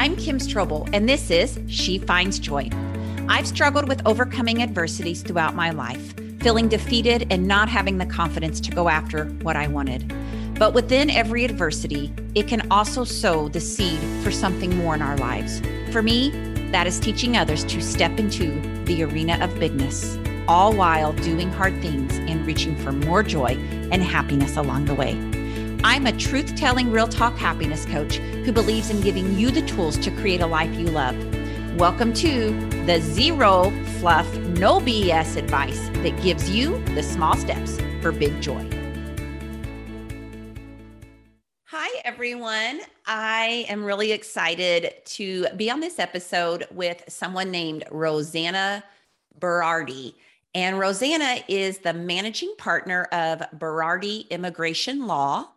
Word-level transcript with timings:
I'm 0.00 0.16
Kim 0.16 0.38
Strobel, 0.38 0.88
and 0.94 1.06
this 1.06 1.30
is 1.30 1.58
She 1.68 1.98
Finds 1.98 2.38
Joy. 2.38 2.70
I've 3.28 3.46
struggled 3.46 3.86
with 3.86 4.00
overcoming 4.06 4.62
adversities 4.62 5.20
throughout 5.20 5.54
my 5.54 5.72
life, 5.72 6.14
feeling 6.40 6.68
defeated 6.68 7.26
and 7.30 7.46
not 7.46 7.68
having 7.68 7.98
the 7.98 8.06
confidence 8.06 8.60
to 8.60 8.70
go 8.70 8.88
after 8.88 9.26
what 9.42 9.56
I 9.56 9.66
wanted. 9.66 10.10
But 10.58 10.72
within 10.72 11.10
every 11.10 11.44
adversity, 11.44 12.14
it 12.34 12.48
can 12.48 12.66
also 12.70 13.04
sow 13.04 13.48
the 13.50 13.60
seed 13.60 14.00
for 14.24 14.30
something 14.30 14.74
more 14.74 14.94
in 14.94 15.02
our 15.02 15.18
lives. 15.18 15.60
For 15.92 16.00
me, 16.00 16.30
that 16.70 16.86
is 16.86 16.98
teaching 16.98 17.36
others 17.36 17.62
to 17.64 17.82
step 17.82 18.18
into 18.18 18.58
the 18.86 19.02
arena 19.02 19.36
of 19.44 19.60
bigness, 19.60 20.16
all 20.48 20.72
while 20.72 21.12
doing 21.12 21.52
hard 21.52 21.78
things 21.82 22.16
and 22.16 22.46
reaching 22.46 22.74
for 22.76 22.90
more 22.90 23.22
joy 23.22 23.58
and 23.92 24.02
happiness 24.02 24.56
along 24.56 24.86
the 24.86 24.94
way. 24.94 25.29
I'm 25.82 26.06
a 26.06 26.12
truth 26.12 26.56
telling, 26.56 26.90
real 26.90 27.08
talk 27.08 27.38
happiness 27.38 27.86
coach 27.86 28.16
who 28.16 28.52
believes 28.52 28.90
in 28.90 29.00
giving 29.00 29.38
you 29.38 29.50
the 29.50 29.62
tools 29.62 29.96
to 30.00 30.10
create 30.10 30.42
a 30.42 30.46
life 30.46 30.70
you 30.74 30.84
love. 30.84 31.16
Welcome 31.78 32.12
to 32.14 32.50
the 32.84 33.00
Zero 33.00 33.70
Fluff, 33.98 34.30
No 34.58 34.78
BS 34.80 35.36
advice 35.36 35.88
that 36.02 36.20
gives 36.22 36.50
you 36.50 36.84
the 36.94 37.02
small 37.02 37.34
steps 37.34 37.78
for 38.02 38.12
big 38.12 38.42
joy. 38.42 38.68
Hi, 41.68 41.88
everyone. 42.04 42.80
I 43.06 43.64
am 43.70 43.82
really 43.82 44.12
excited 44.12 44.92
to 45.06 45.46
be 45.56 45.70
on 45.70 45.80
this 45.80 45.98
episode 45.98 46.66
with 46.70 47.02
someone 47.08 47.50
named 47.50 47.84
Rosanna 47.90 48.84
Berardi. 49.38 50.12
And 50.54 50.78
Rosanna 50.78 51.38
is 51.48 51.78
the 51.78 51.94
managing 51.94 52.54
partner 52.58 53.04
of 53.12 53.40
Berardi 53.56 54.28
Immigration 54.28 55.06
Law 55.06 55.48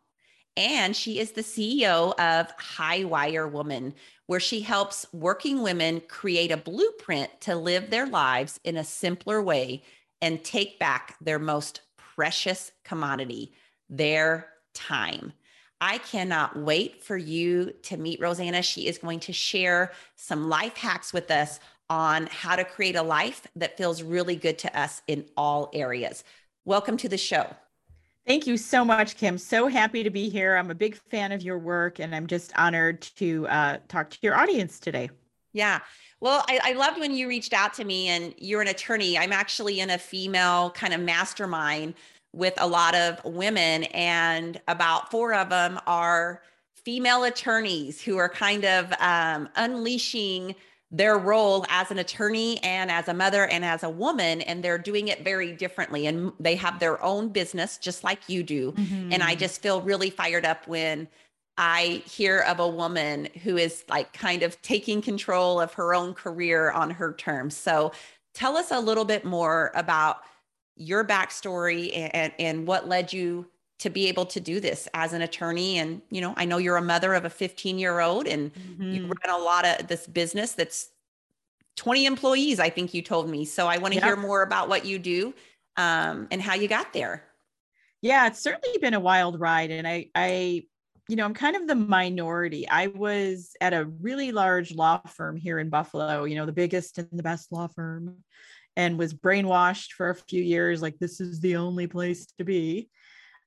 and 0.56 0.96
she 0.96 1.20
is 1.20 1.32
the 1.32 1.42
CEO 1.42 2.14
of 2.20 2.52
High 2.58 3.04
Wire 3.04 3.48
Woman, 3.48 3.94
where 4.28 4.40
she 4.40 4.62
helps 4.62 5.06
working 5.12 5.62
women 5.62 6.02
create 6.08 6.52
a 6.52 6.58
blueprint 6.58 7.30
to 7.42 7.56
live 7.56 7.90
their 7.90 8.06
lives 8.06 8.60
in 8.64 8.78
a 8.78 8.84
simpler 8.84 9.42
way 9.42 9.84
and 10.22 10.44
take 10.44 10.80
back 10.80 11.16
their 11.20 11.40
most 11.40 11.82
precious 11.98 12.72
commodity, 12.84 13.52
their 13.90 14.48
time. 14.74 15.34
I 15.82 15.98
cannot 15.98 16.56
wait 16.58 17.04
for 17.04 17.18
you 17.18 17.74
to 17.84 17.98
meet 17.98 18.22
Rosanna. 18.22 18.62
She 18.62 18.88
is 18.88 18.98
going 18.98 19.20
to 19.22 19.34
share 19.34 19.92
some 20.16 20.48
life 20.48 20.78
hacks 20.78 21.12
with 21.12 21.30
us 21.30 21.60
on 21.90 22.28
how 22.28 22.56
to 22.56 22.64
create 22.64 22.96
a 22.96 23.04
life 23.04 23.46
that 23.56 23.78
feels 23.78 24.02
really 24.02 24.38
good 24.38 24.58
to 24.60 24.80
us 24.80 25.02
in 25.08 25.26
all 25.36 25.70
areas. 25.74 26.24
Welcome 26.64 26.96
to 26.98 27.10
the 27.10 27.18
show. 27.18 27.54
Thank 28.26 28.48
you 28.48 28.56
so 28.56 28.86
much, 28.86 29.18
Kim. 29.18 29.38
So 29.38 29.68
happy 29.68 30.02
to 30.04 30.10
be 30.10 30.30
here. 30.30 30.56
I'm 30.56 30.72
a 30.72 30.76
big 30.76 30.96
fan 30.96 31.34
of 31.34 31.42
your 31.42 31.58
work, 31.58 32.00
and 32.00 32.16
I'm 32.16 32.26
just 32.26 32.54
honored 32.58 33.02
to 33.18 33.46
uh, 33.48 33.78
talk 33.90 34.10
to 34.12 34.18
your 34.22 34.36
audience 34.36 34.80
today. 34.80 35.10
Yeah. 35.52 35.80
Well, 36.22 36.46
I, 36.48 36.60
I, 36.64 36.74
loved 36.74 37.00
when 37.00 37.14
you 37.14 37.28
reached 37.28 37.52
out 37.52 37.74
to 37.76 37.84
me, 37.84 38.08
and 38.08 38.34
you're 38.38 38.62
an 38.62 38.70
attorney. 38.70 39.18
I'm 39.18 39.34
actually 39.34 39.82
in 39.82 39.90
a 39.90 39.98
female 39.98 40.72
kind 40.72 40.94
of 40.94 41.02
mastermind 41.02 41.96
with 42.34 42.54
a 42.58 42.66
lot 42.66 42.96
of 42.96 43.24
women, 43.26 43.84
and 43.86 44.60
about 44.70 45.12
four 45.12 45.34
of 45.34 45.50
them 45.50 45.80
are 45.86 46.42
female 46.74 47.26
attorneys 47.26 48.02
who 48.02 48.18
are 48.18 48.30
kind 48.30 48.64
of 48.64 48.94
um, 49.00 49.50
unleashing 49.58 50.56
their 50.94 51.18
role 51.18 51.66
as 51.70 51.90
an 51.90 51.98
attorney 51.98 52.64
and 52.64 52.92
as 52.92 53.08
a 53.08 53.14
mother 53.14 53.48
and 53.48 53.66
as 53.66 53.82
a 53.82 53.90
woman 53.90 54.42
and 54.42 54.64
they're 54.64 54.78
doing 54.78 55.08
it 55.08 55.24
very 55.24 55.52
differently. 55.52 56.06
And 56.06 56.32
they 56.40 56.56
have 56.56 56.80
their 56.80 57.04
own 57.04 57.30
business 57.30 57.80
just 57.80 58.04
like 58.04 58.30
you 58.30 58.44
do. 58.44 58.72
Mm-hmm. 58.74 59.12
and 59.12 59.24
i 59.24 59.36
just 59.36 59.62
feel 59.62 59.82
really 59.82 60.10
fired 60.10 60.46
up 60.46 60.68
when 60.68 61.08
i 61.58 62.04
hear 62.06 62.40
of 62.42 62.60
a 62.60 62.68
woman 62.68 63.28
who 63.44 63.58
is 63.58 63.84
like 63.90 64.14
kind 64.14 64.44
of 64.44 64.62
taking 64.62 65.02
control 65.02 65.60
of 65.60 65.74
her 65.74 65.94
own 65.94 66.14
career 66.14 66.72
on 66.72 66.92
her 66.92 67.14
terms. 67.14 67.58
So 67.58 67.92
tell 68.34 68.56
us 68.56 68.72
a 68.72 68.80
little 68.80 69.06
bit 69.06 69.26
more 69.26 69.72
about 69.76 70.18
your 70.76 71.04
backstory 71.04 71.92
and, 72.14 72.32
and 72.40 72.68
what 72.68 72.88
led 72.88 73.14
you 73.14 73.46
to 73.80 73.90
be 73.90 74.08
able 74.08 74.26
to 74.28 74.40
do 74.40 74.60
this 74.60 74.88
as 74.94 75.14
an 75.14 75.22
attorney. 75.22 75.78
And 75.78 76.02
you 76.10 76.22
know 76.22 76.34
i 76.38 76.46
know 76.46 76.58
you're 76.58 76.78
a 76.78 76.82
mother 76.82 77.14
of 77.14 77.26
a 77.26 77.30
15 77.30 77.80
year 77.80 78.00
old 78.00 78.28
and 78.28 78.54
mm-hmm. 78.54 78.92
you 78.92 79.02
run 79.04 79.42
a 79.42 79.44
lot 79.44 79.66
of 79.66 79.88
this 79.88 80.08
business 80.08 80.54
that's 80.54 80.90
20 81.76 82.06
employees 82.06 82.60
i 82.60 82.70
think 82.70 82.94
you 82.94 83.02
told 83.02 83.30
me. 83.30 83.46
So 83.46 83.68
i 83.68 83.78
want 83.78 83.94
to 83.94 84.02
hear 84.02 84.16
more 84.16 84.44
about 84.44 84.70
what 84.70 84.86
you 84.86 85.00
do 85.00 85.34
um, 85.76 86.28
and 86.32 86.42
how 86.42 86.54
you 86.54 86.68
got 86.68 86.94
there. 86.94 87.24
Yeah 88.02 88.28
it's 88.28 88.40
certainly 88.40 88.78
been 88.80 88.94
a 88.94 89.00
wild 89.00 89.40
ride. 89.40 89.72
And 89.72 89.88
i 89.88 90.08
i 90.16 90.64
you 91.10 91.18
know 91.18 91.26
i'm 91.26 91.34
kind 91.34 91.56
of 91.56 91.68
the 91.68 91.76
minority. 91.76 92.68
I 92.70 92.88
was 92.88 93.56
at 93.60 93.74
a 93.74 93.86
really 94.02 94.32
large 94.32 94.74
law 94.74 95.00
firm 95.00 95.36
here 95.36 95.60
in 95.60 95.70
buffalo 95.70 96.24
you 96.24 96.36
know 96.36 96.46
the 96.46 96.54
biggest 96.54 96.98
and 96.98 97.10
the 97.12 97.24
best 97.24 97.52
law 97.52 97.68
firm 97.68 98.24
and 98.76 98.98
was 98.98 99.14
brainwashed 99.14 99.92
for 99.92 100.10
a 100.10 100.16
few 100.16 100.42
years 100.42 100.82
like 100.82 100.98
this 101.00 101.20
is 101.20 101.40
the 101.40 101.56
only 101.56 101.88
place 101.88 102.26
to 102.38 102.44
be 102.44 102.90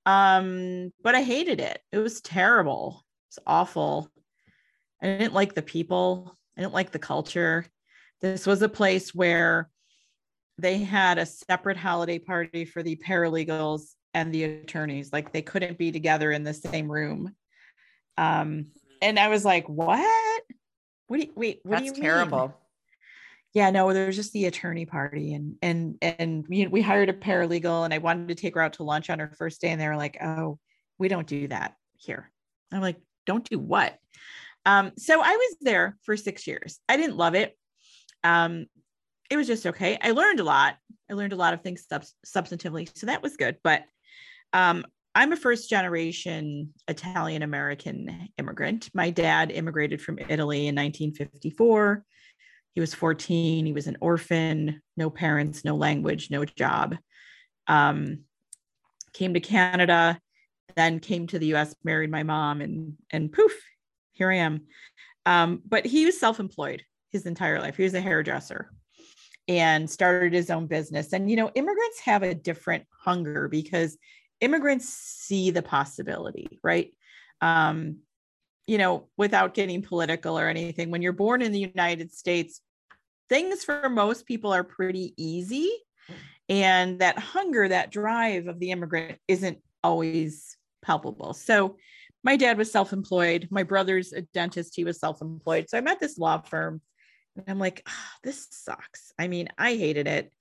um, 0.06 0.92
but 1.02 1.14
I 1.14 1.22
hated 1.22 1.60
it. 1.60 1.80
It 1.92 1.98
was 1.98 2.20
terrible. 2.20 3.04
It's 3.28 3.38
awful. 3.46 4.10
I 5.02 5.06
didn't 5.06 5.34
like 5.34 5.54
the 5.54 5.62
people. 5.62 6.38
I 6.56 6.62
didn't 6.62 6.74
like 6.74 6.92
the 6.92 6.98
culture. 6.98 7.66
This 8.22 8.46
was 8.46 8.62
a 8.62 8.68
place 8.68 9.14
where 9.14 9.68
they 10.58 10.78
had 10.78 11.18
a 11.18 11.26
separate 11.26 11.76
holiday 11.76 12.18
party 12.18 12.64
for 12.64 12.82
the 12.82 12.96
paralegals 12.96 13.90
and 14.14 14.32
the 14.32 14.44
attorneys. 14.44 15.12
Like 15.12 15.32
they 15.32 15.42
couldn't 15.42 15.76
be 15.76 15.92
together 15.92 16.32
in 16.32 16.44
the 16.44 16.54
same 16.54 16.90
room. 16.90 17.34
Um, 18.16 18.68
and 19.02 19.18
I 19.18 19.28
was 19.28 19.44
like, 19.44 19.68
what? 19.68 20.42
What 21.08 21.20
do 21.20 21.26
you, 21.26 21.32
wait, 21.36 21.60
what 21.62 21.78
That's 21.78 21.92
do 21.92 21.96
you 21.96 22.02
terrible. 22.02 22.38
Mean? 22.38 22.52
Yeah 23.56 23.70
no 23.70 23.90
there 23.94 24.06
was 24.06 24.16
just 24.16 24.34
the 24.34 24.44
attorney 24.44 24.84
party 24.84 25.32
and 25.32 25.56
and 25.62 25.96
and 26.02 26.46
we, 26.46 26.82
hired 26.82 27.08
a 27.08 27.12
paralegal 27.14 27.86
and 27.86 27.94
i 27.94 27.96
wanted 27.96 28.28
to 28.28 28.34
take 28.34 28.54
her 28.54 28.60
out 28.60 28.74
to 28.74 28.82
lunch 28.82 29.08
on 29.08 29.18
her 29.18 29.32
first 29.38 29.62
day 29.62 29.70
and 29.70 29.80
they 29.80 29.88
were 29.88 29.96
like 29.96 30.18
oh 30.22 30.58
we 30.98 31.08
don't 31.08 31.26
do 31.26 31.48
that 31.48 31.74
here. 31.96 32.30
I'm 32.70 32.82
like 32.82 33.00
don't 33.24 33.48
do 33.48 33.58
what? 33.58 33.96
Um, 34.66 34.92
so 34.98 35.22
i 35.22 35.30
was 35.30 35.56
there 35.62 35.96
for 36.02 36.16
six 36.18 36.46
years. 36.46 36.80
I 36.88 36.98
didn't 36.98 37.16
love 37.16 37.34
it. 37.34 37.56
Um, 38.22 38.66
it 39.30 39.38
was 39.38 39.46
just 39.46 39.66
okay. 39.66 39.98
I 40.02 40.10
learned 40.10 40.40
a 40.40 40.44
lot. 40.44 40.76
I 41.10 41.14
learned 41.14 41.32
a 41.32 41.36
lot 41.36 41.54
of 41.54 41.62
things 41.62 41.86
sub- 41.88 42.04
substantively 42.26 42.90
so 42.94 43.06
that 43.06 43.22
was 43.22 43.36
good 43.36 43.56
but 43.64 43.84
um, 44.52 44.84
i'm 45.14 45.32
a 45.32 45.36
first 45.36 45.70
generation 45.70 46.74
italian 46.88 47.42
american 47.42 48.28
immigrant. 48.36 48.90
My 48.92 49.08
dad 49.08 49.50
immigrated 49.50 50.02
from 50.02 50.18
italy 50.18 50.66
in 50.66 50.74
1954 50.74 52.04
he 52.76 52.80
was 52.80 52.92
14. 52.92 53.64
He 53.64 53.72
was 53.72 53.86
an 53.86 53.96
orphan, 54.02 54.82
no 54.98 55.08
parents, 55.08 55.64
no 55.64 55.74
language, 55.74 56.30
no 56.30 56.44
job. 56.44 56.94
Um, 57.66 58.24
came 59.14 59.32
to 59.32 59.40
Canada, 59.40 60.20
then 60.76 61.00
came 61.00 61.26
to 61.28 61.38
the 61.38 61.54
US, 61.54 61.74
married 61.84 62.10
my 62.10 62.22
mom, 62.22 62.60
and 62.60 62.92
and 63.10 63.32
poof, 63.32 63.54
here 64.12 64.30
I 64.30 64.36
am. 64.36 64.66
Um, 65.24 65.62
but 65.66 65.86
he 65.86 66.04
was 66.04 66.20
self-employed 66.20 66.82
his 67.12 67.24
entire 67.24 67.60
life. 67.60 67.78
He 67.78 67.82
was 67.82 67.94
a 67.94 68.00
hairdresser 68.00 68.70
and 69.48 69.88
started 69.88 70.34
his 70.34 70.50
own 70.50 70.66
business. 70.66 71.14
And 71.14 71.30
you 71.30 71.36
know, 71.36 71.50
immigrants 71.54 72.00
have 72.00 72.22
a 72.22 72.34
different 72.34 72.84
hunger 72.90 73.48
because 73.48 73.96
immigrants 74.42 74.86
see 74.86 75.50
the 75.50 75.62
possibility, 75.62 76.58
right? 76.62 76.92
Um, 77.40 78.00
you 78.66 78.76
know, 78.76 79.08
without 79.16 79.54
getting 79.54 79.80
political 79.80 80.38
or 80.38 80.46
anything, 80.46 80.90
when 80.90 81.00
you're 81.00 81.12
born 81.12 81.40
in 81.40 81.52
the 81.52 81.70
United 81.74 82.12
States, 82.12 82.60
things 83.28 83.64
for 83.64 83.88
most 83.88 84.26
people 84.26 84.52
are 84.52 84.64
pretty 84.64 85.14
easy. 85.16 85.70
Mm-hmm. 86.08 86.20
And 86.48 86.98
that 87.00 87.18
hunger, 87.18 87.68
that 87.68 87.90
drive 87.90 88.46
of 88.46 88.58
the 88.58 88.70
immigrant 88.70 89.18
isn't 89.28 89.58
always 89.82 90.56
palpable. 90.82 91.34
So 91.34 91.76
my 92.22 92.36
dad 92.36 92.58
was 92.58 92.72
self 92.72 92.92
employed. 92.92 93.48
My 93.50 93.62
brother's 93.62 94.12
a 94.12 94.22
dentist. 94.22 94.74
He 94.74 94.84
was 94.84 94.98
self 94.98 95.20
employed. 95.22 95.68
So 95.68 95.78
I'm 95.78 95.88
at 95.88 96.00
this 96.00 96.18
law 96.18 96.40
firm 96.40 96.80
and 97.36 97.44
I'm 97.48 97.58
like, 97.58 97.82
oh, 97.88 98.18
this 98.22 98.48
sucks. 98.50 99.12
I 99.18 99.28
mean, 99.28 99.48
I 99.58 99.76
hated 99.76 100.06
it. 100.06 100.32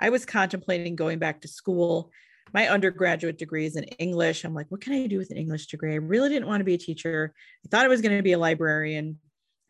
I 0.00 0.10
was 0.10 0.24
contemplating 0.24 0.96
going 0.96 1.18
back 1.18 1.40
to 1.42 1.48
school. 1.48 2.10
My 2.52 2.68
undergraduate 2.68 3.38
degree 3.38 3.66
is 3.66 3.76
in 3.76 3.84
English. 3.84 4.44
I'm 4.44 4.54
like, 4.54 4.70
what 4.70 4.80
can 4.80 4.92
I 4.92 5.06
do 5.06 5.18
with 5.18 5.30
an 5.30 5.36
English 5.36 5.66
degree? 5.66 5.92
I 5.92 5.96
really 5.96 6.28
didn't 6.28 6.48
want 6.48 6.60
to 6.60 6.64
be 6.64 6.74
a 6.74 6.78
teacher. 6.78 7.34
I 7.64 7.68
thought 7.68 7.84
I 7.84 7.88
was 7.88 8.00
going 8.00 8.16
to 8.16 8.22
be 8.22 8.32
a 8.32 8.38
librarian. 8.38 9.18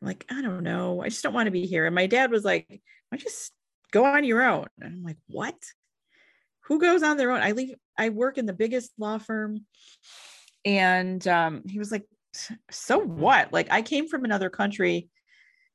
I'm 0.05 0.09
like, 0.09 0.27
I 0.31 0.43
don't 0.43 0.62
know. 0.62 1.01
I 1.03 1.09
just 1.09 1.23
don't 1.23 1.33
want 1.33 1.47
to 1.47 1.51
be 1.51 1.65
here. 1.65 1.87
And 1.87 1.95
my 1.95 2.06
dad 2.06 2.31
was 2.31 2.45
like, 2.45 2.83
I 3.11 3.17
just 3.17 3.53
go 3.91 4.05
on 4.05 4.23
your 4.25 4.43
own. 4.43 4.67
And 4.79 4.93
I'm 4.93 5.03
like, 5.03 5.17
what? 5.29 5.55
Who 6.65 6.79
goes 6.79 7.03
on 7.03 7.17
their 7.17 7.31
own? 7.31 7.41
I 7.41 7.53
leave, 7.53 7.75
I 7.97 8.11
work 8.11 8.37
in 8.37 8.45
the 8.45 8.53
biggest 8.53 8.93
law 8.99 9.17
firm. 9.17 9.65
And 10.67 11.27
um, 11.27 11.62
he 11.67 11.79
was 11.79 11.91
like, 11.91 12.05
so 12.71 12.99
what? 12.99 13.51
Like, 13.51 13.69
I 13.71 13.81
came 13.81 14.06
from 14.06 14.27
another 14.27 14.51
country, 14.51 15.09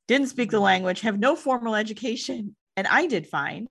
didn't 0.06 0.28
speak 0.28 0.52
the 0.52 0.60
language, 0.60 1.00
have 1.00 1.18
no 1.18 1.34
formal 1.34 1.74
education, 1.74 2.54
and 2.76 2.86
I 2.86 3.06
did 3.06 3.26
fine. 3.26 3.66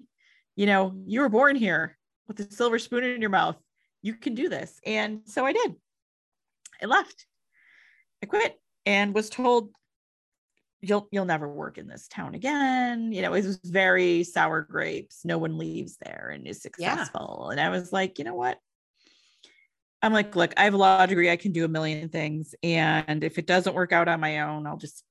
You 0.58 0.66
know, 0.66 0.94
you 1.06 1.22
were 1.22 1.30
born 1.30 1.56
here 1.56 1.98
with 2.28 2.38
a 2.42 2.52
silver 2.52 2.80
spoon 2.80 3.06
in 3.06 3.22
your 3.22 3.30
mouth. 3.30 3.56
You 4.02 4.14
can 4.14 4.36
do 4.36 4.50
this. 4.50 4.78
And 4.86 5.22
so 5.26 5.46
I 5.46 5.54
did. 5.54 5.76
I 6.82 6.86
left. 6.86 7.26
I 8.22 8.26
quit 8.26 8.60
and 8.86 9.14
was 9.14 9.30
told 9.30 9.70
you'll 10.81 11.08
you'll 11.12 11.26
never 11.26 11.48
work 11.48 11.78
in 11.78 11.88
this 11.88 12.08
town 12.08 12.36
again 12.36 13.12
you 13.12 13.22
know 13.22 13.34
it 13.34 13.46
was 13.46 13.60
very 13.64 14.24
sour 14.24 14.62
grapes 14.62 15.26
no 15.26 15.38
one 15.38 15.58
leaves 15.58 15.98
there 16.02 16.31
and 16.34 16.48
is 16.48 16.62
successful. 16.62 17.48
Yeah. 17.48 17.52
and 17.52 17.62
i 17.62 17.70
was 17.70 17.92
like 17.92 18.20
you 18.20 18.26
know 18.26 18.36
what? 18.36 18.58
I'm 20.02 20.14
like 20.14 20.36
look 20.36 20.54
i 20.56 20.64
have 20.64 20.74
a 20.74 20.78
law 20.78 21.06
degree 21.06 21.30
i 21.30 21.36
can 21.36 21.52
do 21.52 21.66
a 21.66 21.68
million 21.68 22.08
things 22.08 22.56
and 22.64 23.24
if 23.24 23.38
it 23.38 23.46
doesn't 23.46 23.76
work 23.76 23.92
out 23.92 24.08
on 24.08 24.22
my 24.22 24.42
own 24.42 24.66
i'll 24.66 24.78
just 24.78 25.04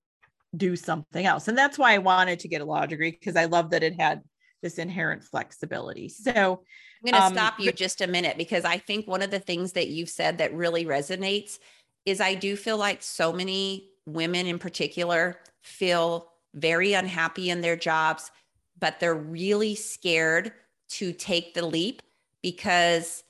do 0.57 0.77
something 0.77 1.27
else. 1.27 1.49
And 1.49 1.59
that's 1.59 1.79
why 1.79 1.93
i 1.93 1.99
wanted 1.99 2.39
to 2.41 2.49
get 2.49 2.63
a 2.63 2.65
law 2.65 2.87
degree 2.87 3.11
because 3.11 3.37
i 3.37 3.45
love 3.45 3.71
that 3.71 3.83
it 3.83 4.01
had 4.01 4.23
this 4.63 4.79
inherent 4.79 5.23
flexibility. 5.23 6.09
So 6.09 6.31
i'm 6.31 7.13
going 7.13 7.21
to 7.21 7.27
um, 7.27 7.35
stop 7.35 7.61
you 7.61 7.71
just 7.71 8.01
a 8.01 8.07
minute 8.07 8.39
because 8.39 8.65
i 8.65 8.79
think 8.79 9.07
one 9.07 9.23
of 9.23 9.31
the 9.31 9.39
things 9.39 9.73
that 9.73 9.89
you've 9.89 10.09
said 10.09 10.39
that 10.39 10.55
really 10.55 10.85
resonates 10.87 11.59
is 12.07 12.21
i 12.21 12.35
do 12.35 12.57
feel 12.57 12.77
like 12.79 13.03
so 13.03 13.33
many 13.33 13.91
women 14.09 14.47
in 14.47 14.59
particular 14.59 15.39
feel 15.63 16.29
very 16.55 16.95
unhappy 16.95 17.51
in 17.51 17.61
their 17.61 17.77
jobs, 17.77 18.31
but 18.79 19.01
they're 19.01 19.15
really 19.15 19.75
scared 19.75 20.53
to 20.89 21.13
take 21.13 21.55
the 21.55 21.65
leap 21.65 22.03
because 22.43 23.23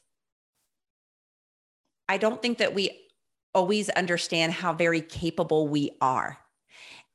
I 2.08 2.16
don't 2.16 2.40
think 2.40 2.58
that 2.58 2.74
we 2.74 3.08
always 3.54 3.88
understand 3.90 4.52
how 4.52 4.72
very 4.72 5.00
capable 5.00 5.68
we 5.68 5.90
are. 6.00 6.38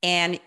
And 0.02 0.38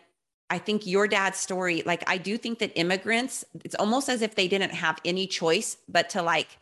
I 0.50 0.60
think 0.60 0.86
your 0.86 1.08
dad's 1.08 1.38
story, 1.40 1.84
like, 1.86 2.04
I 2.08 2.18
do 2.18 2.38
think 2.38 2.60
that 2.60 2.72
immigrants, 2.76 3.44
it's 3.66 3.76
almost 3.76 4.08
as 4.08 4.22
if 4.22 4.36
they 4.36 4.48
didn't 4.48 4.72
have 4.72 5.00
any 5.04 5.28
choice 5.28 5.78
but 5.90 6.10
to 6.12 6.22
like 6.22 6.58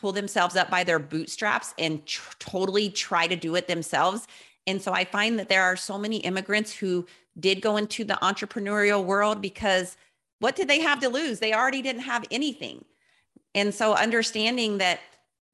pull 0.00 0.12
themselves 0.12 0.56
up 0.56 0.70
by 0.70 0.84
their 0.84 0.98
bootstraps 0.98 1.74
and 1.78 2.04
tr- 2.06 2.34
totally 2.38 2.90
try 2.90 3.26
to 3.26 3.36
do 3.36 3.56
it 3.56 3.66
themselves. 3.66 4.26
And 4.66 4.80
so 4.80 4.92
I 4.92 5.04
find 5.04 5.38
that 5.38 5.48
there 5.48 5.62
are 5.62 5.76
so 5.76 5.98
many 5.98 6.18
immigrants 6.18 6.72
who 6.72 7.06
did 7.38 7.60
go 7.60 7.76
into 7.76 8.04
the 8.04 8.18
entrepreneurial 8.22 9.04
world 9.04 9.40
because 9.40 9.96
what 10.38 10.56
did 10.56 10.68
they 10.68 10.80
have 10.80 11.00
to 11.00 11.08
lose? 11.08 11.38
They 11.38 11.52
already 11.52 11.82
didn't 11.82 12.02
have 12.02 12.24
anything. 12.30 12.84
And 13.54 13.74
so 13.74 13.94
understanding 13.94 14.78
that, 14.78 15.00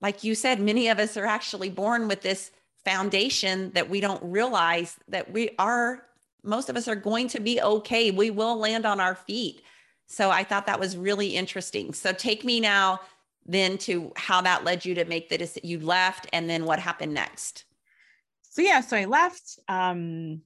like 0.01 0.25
you 0.25 0.35
said, 0.35 0.61
many 0.61 0.89
of 0.89 0.99
us 0.99 1.17
are 1.17 1.27
actually 1.27 1.71
born 1.71 2.09
with 2.09 2.23
this 2.23 2.51
foundation 2.85 3.71
that 3.73 3.91
we 3.91 4.01
don't 4.01 4.23
realize 4.23 4.97
that 5.09 5.31
we 5.31 5.51
are, 5.59 6.05
most 6.43 6.69
of 6.69 6.77
us 6.77 6.89
are 6.89 6.97
going 6.97 7.29
to 7.29 7.41
be 7.41 7.61
okay. 7.61 8.11
We 8.11 8.31
will 8.31 8.57
land 8.57 8.87
on 8.87 9.01
our 9.01 9.15
feet. 9.15 9.63
So 10.07 10.31
I 10.31 10.45
thought 10.45 10.67
that 10.67 10.81
was 10.81 10.97
really 10.97 11.37
interesting. 11.37 11.93
So 11.93 12.13
take 12.13 12.45
me 12.45 12.61
now 12.61 13.01
then 13.45 13.79
to 13.79 14.13
how 14.17 14.41
that 14.43 14.65
led 14.65 14.85
you 14.85 14.95
to 14.95 15.05
make 15.05 15.29
the 15.29 15.39
decision. 15.39 15.69
You 15.69 15.81
left 15.81 16.29
and 16.33 16.49
then 16.49 16.65
what 16.65 16.79
happened 16.79 17.15
next? 17.15 17.65
So 18.59 18.63
yeah, 18.63 18.81
so 18.81 18.97
I 18.97 19.05
left. 19.05 19.61
Um, 19.69 20.41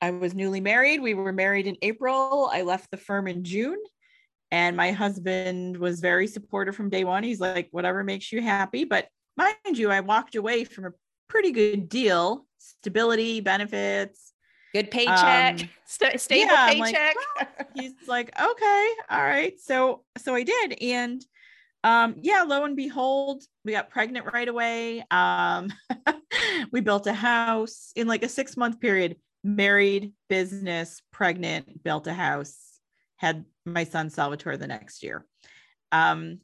I 0.00 0.12
was 0.12 0.32
newly 0.34 0.62
married. 0.62 1.02
We 1.02 1.12
were 1.12 1.30
married 1.30 1.66
in 1.66 1.76
April. 1.82 2.48
I 2.50 2.62
left 2.62 2.90
the 2.90 2.96
firm 2.96 3.28
in 3.28 3.44
June. 3.44 3.76
And 4.50 4.78
my 4.78 4.92
husband 4.92 5.76
was 5.76 6.00
very 6.00 6.26
supportive 6.26 6.74
from 6.74 6.88
day 6.88 7.04
one. 7.04 7.22
He's 7.22 7.38
like, 7.38 7.68
whatever 7.70 8.02
makes 8.02 8.32
you 8.32 8.40
happy. 8.40 8.84
But 8.84 9.08
mind 9.36 9.76
you, 9.76 9.90
I 9.90 10.00
walked 10.00 10.36
away 10.36 10.64
from 10.64 10.86
a 10.86 10.92
pretty 11.28 11.50
good 11.50 11.90
deal 11.90 12.46
stability, 12.56 13.40
benefits, 13.40 14.32
good 14.72 14.90
paycheck, 14.90 15.60
um, 15.60 15.68
st- 15.84 16.18
stable 16.18 16.52
yeah, 16.52 16.68
paycheck. 16.68 17.14
Like, 17.36 17.48
well, 17.58 17.66
he's 17.74 17.92
like, 18.08 18.30
okay, 18.40 18.88
all 19.10 19.22
right. 19.22 19.60
So, 19.60 20.02
so 20.16 20.34
I 20.34 20.44
did. 20.44 20.80
And 20.80 21.22
um, 21.84 22.16
yeah, 22.20 22.42
lo 22.42 22.64
and 22.64 22.76
behold, 22.76 23.42
we 23.64 23.72
got 23.72 23.90
pregnant 23.90 24.32
right 24.32 24.48
away. 24.48 25.04
Um, 25.10 25.72
we 26.72 26.80
built 26.80 27.06
a 27.06 27.12
house 27.12 27.92
in 27.96 28.06
like 28.06 28.22
a 28.22 28.28
six 28.28 28.56
month 28.56 28.80
period 28.80 29.16
married, 29.44 30.12
business, 30.28 31.02
pregnant, 31.10 31.82
built 31.82 32.06
a 32.06 32.12
house, 32.12 32.78
had 33.16 33.44
my 33.64 33.84
son 33.84 34.10
Salvatore 34.10 34.56
the 34.56 34.66
next 34.66 35.02
year. 35.02 35.26
Um, 35.90 36.38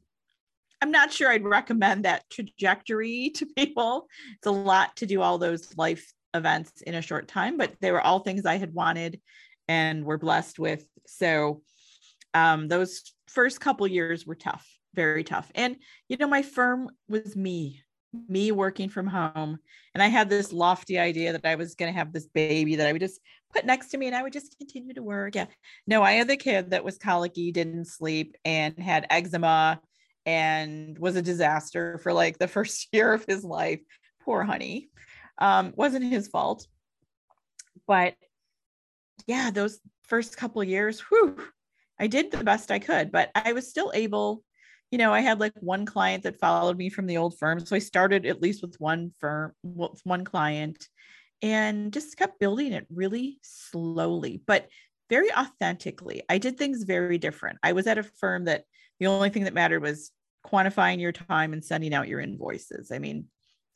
I'm 0.80 0.90
not 0.90 1.12
sure 1.12 1.30
I'd 1.30 1.44
recommend 1.44 2.04
that 2.04 2.28
trajectory 2.30 3.30
to 3.34 3.46
people. 3.46 4.06
It's 4.36 4.46
a 4.46 4.52
lot 4.52 4.96
to 4.96 5.06
do 5.06 5.22
all 5.22 5.38
those 5.38 5.76
life 5.76 6.12
events 6.34 6.82
in 6.82 6.94
a 6.94 7.02
short 7.02 7.28
time, 7.28 7.56
but 7.56 7.74
they 7.80 7.90
were 7.90 8.00
all 8.00 8.20
things 8.20 8.46
I 8.46 8.58
had 8.58 8.74
wanted 8.74 9.20
and 9.66 10.04
were 10.04 10.18
blessed 10.18 10.58
with. 10.58 10.84
So 11.06 11.62
um, 12.34 12.68
those 12.68 13.12
first 13.28 13.60
couple 13.60 13.86
years 13.86 14.26
were 14.26 14.34
tough, 14.34 14.66
very 14.94 15.24
tough. 15.24 15.50
And 15.54 15.76
you 16.08 16.16
know, 16.16 16.28
my 16.28 16.42
firm 16.42 16.90
was 17.08 17.36
me 17.36 17.82
me 18.28 18.52
working 18.52 18.88
from 18.88 19.06
home. 19.06 19.58
And 19.94 20.02
i 20.02 20.06
had 20.06 20.30
this 20.30 20.52
lofty 20.52 20.98
idea 20.98 21.32
that 21.32 21.44
i 21.44 21.54
was 21.54 21.74
going 21.74 21.92
to 21.92 21.98
have 21.98 22.12
this 22.12 22.26
baby 22.26 22.76
that 22.76 22.86
i 22.86 22.92
would 22.92 23.00
just 23.00 23.20
put 23.52 23.66
next 23.66 23.88
to 23.88 23.98
me 23.98 24.06
and 24.06 24.16
i 24.16 24.22
would 24.22 24.32
just 24.32 24.56
continue 24.58 24.94
to 24.94 25.02
work. 25.02 25.34
Yeah. 25.34 25.46
No 25.86 26.02
i 26.02 26.12
had 26.12 26.28
the 26.28 26.36
kid 26.36 26.70
that 26.70 26.84
was 26.84 26.98
colicky 26.98 27.52
didn't 27.52 27.86
sleep 27.86 28.36
and 28.44 28.78
had 28.78 29.06
eczema 29.10 29.80
and 30.26 30.98
was 30.98 31.16
a 31.16 31.22
disaster 31.22 31.98
for 31.98 32.12
like 32.12 32.38
the 32.38 32.48
first 32.56 32.88
year 32.92 33.12
of 33.12 33.24
his 33.26 33.44
life. 33.44 33.80
Poor 34.22 34.42
honey. 34.42 34.88
Um 35.38 35.72
wasn't 35.76 36.04
his 36.04 36.28
fault. 36.28 36.66
But 37.86 38.14
yeah 39.26 39.50
those 39.50 39.80
first 40.04 40.36
couple 40.36 40.62
years 40.64 41.00
whew, 41.00 41.36
i 42.00 42.06
did 42.06 42.30
the 42.30 42.42
best 42.42 42.70
i 42.70 42.78
could 42.78 43.12
but 43.12 43.30
i 43.34 43.52
was 43.52 43.68
still 43.68 43.92
able 43.94 44.42
you 44.90 44.98
know, 44.98 45.12
I 45.12 45.20
had 45.20 45.40
like 45.40 45.52
one 45.60 45.84
client 45.84 46.22
that 46.22 46.40
followed 46.40 46.76
me 46.76 46.88
from 46.88 47.06
the 47.06 47.18
old 47.18 47.38
firm. 47.38 47.60
So 47.60 47.76
I 47.76 47.80
started 47.80 48.26
at 48.26 48.40
least 48.40 48.62
with 48.62 48.76
one 48.78 49.12
firm, 49.18 49.52
with 49.62 50.00
one 50.04 50.24
client, 50.24 50.88
and 51.42 51.92
just 51.92 52.16
kept 52.16 52.40
building 52.40 52.72
it 52.72 52.86
really 52.90 53.38
slowly, 53.42 54.42
but 54.46 54.68
very 55.10 55.32
authentically. 55.32 56.22
I 56.28 56.38
did 56.38 56.58
things 56.58 56.84
very 56.84 57.18
different. 57.18 57.58
I 57.62 57.72
was 57.72 57.86
at 57.86 57.98
a 57.98 58.02
firm 58.02 58.44
that 58.46 58.64
the 58.98 59.06
only 59.06 59.30
thing 59.30 59.44
that 59.44 59.54
mattered 59.54 59.82
was 59.82 60.10
quantifying 60.46 61.00
your 61.00 61.12
time 61.12 61.52
and 61.52 61.64
sending 61.64 61.94
out 61.94 62.08
your 62.08 62.20
invoices. 62.20 62.90
I 62.90 62.98
mean, 62.98 63.26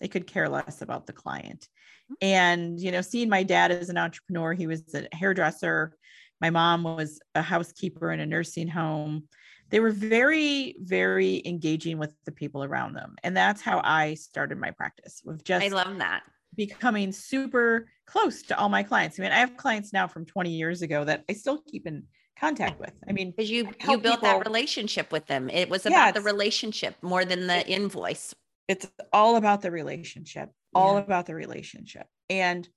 they 0.01 0.09
could 0.09 0.27
care 0.27 0.49
less 0.49 0.83
about 0.83 1.07
the 1.07 1.13
client. 1.13 1.69
Mm-hmm. 2.11 2.15
And, 2.27 2.81
you 2.81 2.91
know, 2.91 3.03
seeing 3.03 3.29
my 3.29 3.43
dad 3.43 3.71
as 3.71 3.89
an 3.89 3.99
entrepreneur, 3.99 4.53
he 4.53 4.67
was 4.67 4.83
a 4.95 5.07
hairdresser. 5.15 5.95
My 6.41 6.51
mom 6.51 6.83
was 6.83 7.21
a 7.35 7.43
housekeeper 7.43 8.11
in 8.11 8.21
a 8.21 8.27
nursing 8.27 8.69
home 8.69 9.29
they 9.73 9.81
were 9.81 9.91
very 9.91 10.77
very 10.81 11.43
engaging 11.45 11.99
with 11.99 12.13
the 12.25 12.31
people 12.31 12.63
around 12.63 12.95
them 12.95 13.17
and 13.25 13.37
that's 13.37 13.61
how 13.61 13.81
i 13.83 14.15
started 14.15 14.59
my 14.59 14.71
practice 14.71 15.23
with 15.25 15.43
just 15.43 15.65
i 15.65 15.69
love 15.69 15.99
that. 15.99 16.23
becoming 16.55 17.11
super 17.11 17.89
close 18.07 18.43
to 18.43 18.59
all 18.59 18.69
my 18.69 18.83
clients. 18.83 19.19
I 19.19 19.23
mean 19.23 19.33
i 19.33 19.39
have 19.39 19.57
clients 19.57 19.93
now 19.93 20.07
from 20.07 20.27
20 20.27 20.51
years 20.51 20.83
ago 20.83 21.05
that 21.05 21.25
i 21.29 21.33
still 21.33 21.59
keep 21.63 21.87
in 21.87 22.05
contact 22.39 22.79
with. 22.81 22.93
I 23.09 23.13
mean 23.13 23.31
because 23.31 23.51
you 23.51 23.69
you 23.89 23.99
built 23.99 24.03
people, 24.03 24.19
that 24.23 24.45
relationship 24.45 25.11
with 25.11 25.27
them. 25.27 25.49
It 25.49 25.69
was 25.69 25.87
about 25.87 26.07
yeah, 26.07 26.13
the 26.13 26.21
relationship 26.21 26.97
more 27.03 27.25
than 27.25 27.47
the 27.47 27.67
invoice. 27.69 28.35
It's 28.69 28.87
all 29.13 29.37
about 29.37 29.63
the 29.63 29.71
relationship 29.71 30.51
all 30.75 30.95
yeah. 30.95 31.01
about 31.01 31.27
the 31.27 31.35
relationship. 31.35 32.07
And 32.31 32.69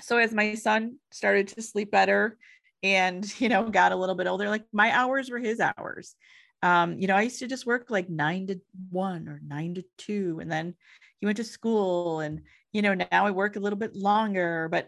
so 0.00 0.18
as 0.18 0.32
my 0.32 0.54
son 0.54 0.98
started 1.10 1.48
to 1.48 1.62
sleep 1.62 1.90
better 1.90 2.38
and 2.82 3.40
you 3.40 3.48
know 3.48 3.68
got 3.68 3.92
a 3.92 3.96
little 3.96 4.14
bit 4.14 4.26
older 4.26 4.48
like 4.48 4.64
my 4.72 4.90
hours 4.92 5.30
were 5.30 5.38
his 5.38 5.60
hours. 5.60 6.14
Um 6.62 6.98
you 6.98 7.08
know 7.08 7.16
i 7.16 7.22
used 7.22 7.40
to 7.40 7.48
just 7.48 7.66
work 7.66 7.90
like 7.90 8.08
nine 8.08 8.46
to 8.46 8.60
one 8.90 9.28
or 9.28 9.40
nine 9.44 9.74
to 9.74 9.84
two 9.98 10.38
and 10.40 10.50
then 10.50 10.74
he 11.18 11.26
went 11.26 11.38
to 11.38 11.44
school 11.44 12.20
and 12.20 12.42
you 12.72 12.82
know 12.82 12.94
now 12.94 13.26
i 13.26 13.32
work 13.32 13.56
a 13.56 13.60
little 13.60 13.78
bit 13.78 13.96
longer 13.96 14.68
but 14.70 14.86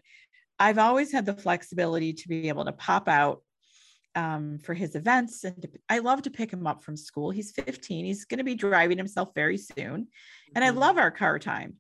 i've 0.61 0.79
always 0.79 1.11
had 1.11 1.27
the 1.27 1.35
flexibility 1.35 2.13
to 2.13 2.29
be 2.29 2.49
able 2.49 2.65
to 2.65 2.73
pop 2.73 3.09
out 3.09 3.43
um, 4.17 4.61
for 4.61 4.73
his 4.73 4.95
events 4.95 5.43
and 5.43 5.63
to, 5.63 5.69
i 5.89 5.99
love 5.99 6.23
to 6.23 6.31
pick 6.31 6.53
him 6.53 6.65
up 6.65 6.85
from 6.85 6.97
school. 6.97 7.33
He's 7.33 7.51
15 7.51 8.05
he's 8.05 8.25
going 8.25 8.39
to 8.39 8.45
be 8.45 8.55
driving 8.55 8.97
himself 8.97 9.31
very 9.35 9.59
soon 9.59 10.07
and 10.55 10.65
i 10.65 10.69
mm-hmm. 10.69 10.79
love 10.79 10.97
our 10.97 11.11
car 11.11 11.41
time 11.41 11.75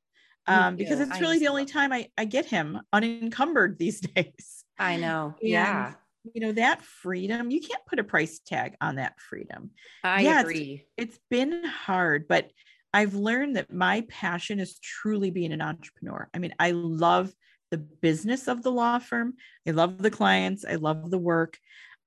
um, 0.48 0.74
because 0.74 1.00
it's 1.00 1.20
really 1.20 1.38
the 1.38 1.48
only 1.48 1.64
time 1.64 1.92
I, 1.92 2.08
I 2.18 2.24
get 2.24 2.44
him 2.44 2.80
unencumbered 2.92 3.78
these 3.78 4.00
days. 4.14 4.64
I 4.78 4.96
know. 4.96 5.34
And, 5.40 5.50
yeah 5.50 5.94
you 6.32 6.40
know 6.40 6.52
that 6.52 6.82
freedom 6.82 7.50
you 7.50 7.60
can't 7.60 7.84
put 7.86 7.98
a 7.98 8.04
price 8.04 8.38
tag 8.38 8.74
on 8.80 8.96
that 8.96 9.20
freedom. 9.20 9.70
I 10.02 10.22
yeah, 10.22 10.40
agree. 10.40 10.86
it's, 10.96 11.14
it's 11.16 11.20
been 11.30 11.64
hard 11.64 12.26
but 12.28 12.50
i've 12.92 13.14
learned 13.14 13.56
that 13.56 13.72
my 13.72 14.04
passion 14.08 14.60
is 14.60 14.78
truly 14.78 15.30
being 15.30 15.52
an 15.52 15.60
entrepreneur. 15.60 16.28
I 16.32 16.38
mean 16.38 16.54
i 16.58 16.70
love 16.70 17.32
the 17.70 17.78
business 17.78 18.46
of 18.46 18.62
the 18.62 18.70
law 18.70 18.98
firm. 19.00 19.34
I 19.66 19.72
love 19.72 20.00
the 20.00 20.10
clients. 20.10 20.64
I 20.68 20.76
love 20.76 21.10
the 21.10 21.18
work. 21.18 21.58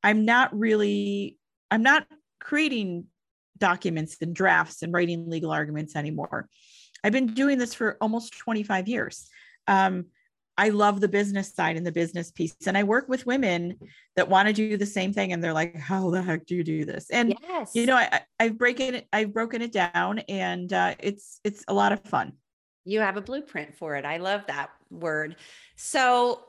I'm 0.03 0.25
not 0.25 0.57
really 0.57 1.37
i'm 1.69 1.83
not 1.83 2.07
creating 2.39 3.05
documents 3.57 4.17
and 4.21 4.35
drafts 4.35 4.83
and 4.83 4.93
writing 4.93 5.29
legal 5.29 5.51
arguments 5.51 5.95
anymore. 5.95 6.47
I've 7.03 7.11
been 7.13 7.27
doing 7.27 7.57
this 7.57 7.73
for 7.73 7.97
almost 8.01 8.37
25 8.37 8.87
years. 8.87 9.29
Um, 9.67 10.05
I 10.57 10.69
love 10.69 11.01
the 11.01 11.07
business 11.07 11.53
side 11.53 11.77
and 11.77 11.85
the 11.85 11.91
business 11.91 12.31
piece. 12.31 12.55
And 12.65 12.77
I 12.77 12.83
work 12.83 13.07
with 13.07 13.25
women 13.25 13.77
that 14.15 14.27
want 14.27 14.47
to 14.47 14.53
do 14.53 14.75
the 14.75 14.85
same 14.85 15.13
thing. 15.13 15.31
And 15.31 15.43
they're 15.43 15.53
like, 15.53 15.75
how 15.75 16.09
the 16.09 16.21
heck 16.21 16.45
do 16.45 16.55
you 16.55 16.63
do 16.63 16.83
this? 16.83 17.09
And, 17.11 17.35
yes. 17.47 17.71
you 17.75 17.85
know, 17.85 17.95
I, 17.95 18.21
I've 18.39 18.57
broken 18.57 18.95
it, 18.95 19.07
I've 19.13 19.33
broken 19.33 19.61
it 19.61 19.71
down 19.71 20.19
and 20.27 20.73
uh, 20.73 20.95
it's, 20.99 21.39
it's 21.43 21.63
a 21.67 21.73
lot 21.73 21.91
of 21.91 22.01
fun. 22.01 22.33
You 22.85 23.01
have 23.01 23.17
a 23.17 23.21
blueprint 23.21 23.75
for 23.75 23.95
it. 23.95 24.05
I 24.05 24.17
love 24.17 24.45
that 24.47 24.71
word. 24.89 25.35
So 25.75 26.45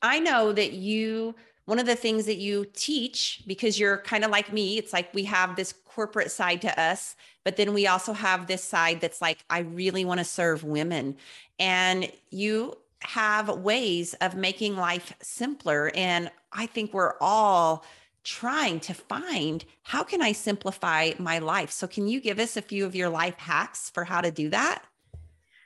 I 0.00 0.20
know 0.20 0.52
that 0.52 0.72
you, 0.72 1.34
one 1.66 1.78
of 1.78 1.86
the 1.86 1.96
things 1.96 2.26
that 2.26 2.38
you 2.38 2.66
teach, 2.74 3.42
because 3.46 3.78
you're 3.78 3.98
kind 3.98 4.24
of 4.24 4.30
like 4.30 4.52
me, 4.52 4.78
it's 4.78 4.92
like 4.92 5.12
we 5.12 5.24
have 5.24 5.54
this 5.54 5.74
corporate 5.84 6.30
side 6.30 6.62
to 6.62 6.80
us, 6.80 7.14
but 7.44 7.56
then 7.56 7.74
we 7.74 7.86
also 7.86 8.12
have 8.12 8.46
this 8.46 8.64
side 8.64 9.00
that's 9.00 9.20
like, 9.20 9.44
I 9.50 9.60
really 9.60 10.04
want 10.04 10.18
to 10.18 10.24
serve 10.24 10.64
women. 10.64 11.16
And 11.58 12.10
you 12.30 12.76
have 13.02 13.48
ways 13.48 14.14
of 14.14 14.34
making 14.34 14.76
life 14.76 15.14
simpler. 15.22 15.90
And 15.94 16.30
I 16.52 16.66
think 16.66 16.92
we're 16.92 17.14
all 17.20 17.84
trying 18.22 18.80
to 18.80 18.94
find 18.94 19.64
how 19.82 20.02
can 20.02 20.20
I 20.20 20.32
simplify 20.32 21.12
my 21.18 21.38
life? 21.38 21.70
So 21.70 21.86
can 21.86 22.06
you 22.06 22.20
give 22.20 22.38
us 22.38 22.56
a 22.56 22.62
few 22.62 22.84
of 22.84 22.94
your 22.94 23.08
life 23.08 23.38
hacks 23.38 23.90
for 23.90 24.04
how 24.04 24.20
to 24.20 24.30
do 24.30 24.50
that? 24.50 24.84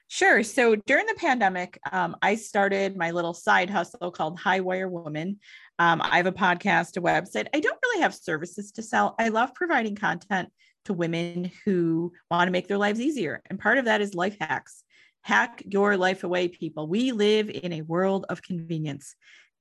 Sure. 0.08 0.42
So 0.44 0.76
during 0.76 1.06
the 1.06 1.14
pandemic, 1.14 1.78
um, 1.90 2.14
I 2.22 2.36
started 2.36 2.96
my 2.96 3.10
little 3.10 3.34
side 3.34 3.70
hustle 3.70 4.12
called 4.12 4.38
High 4.38 4.60
Wire 4.60 4.88
Woman. 4.88 5.40
Um, 5.78 6.00
I 6.02 6.18
have 6.18 6.26
a 6.26 6.32
podcast, 6.32 6.96
a 6.96 7.00
website. 7.00 7.48
I 7.52 7.58
don't 7.58 7.78
really 7.82 8.02
have 8.02 8.14
services 8.14 8.70
to 8.72 8.82
sell. 8.82 9.16
I 9.18 9.30
love 9.30 9.54
providing 9.54 9.96
content 9.96 10.50
to 10.84 10.92
women 10.92 11.50
who 11.64 12.12
want 12.30 12.46
to 12.46 12.52
make 12.52 12.68
their 12.68 12.78
lives 12.78 13.00
easier. 13.00 13.42
And 13.46 13.58
part 13.58 13.78
of 13.78 13.86
that 13.86 14.00
is 14.00 14.14
life 14.14 14.36
hacks. 14.40 14.83
Hack 15.24 15.62
your 15.66 15.96
life 15.96 16.22
away, 16.22 16.48
people. 16.48 16.86
We 16.86 17.10
live 17.12 17.48
in 17.48 17.72
a 17.72 17.80
world 17.80 18.26
of 18.28 18.42
convenience. 18.42 19.14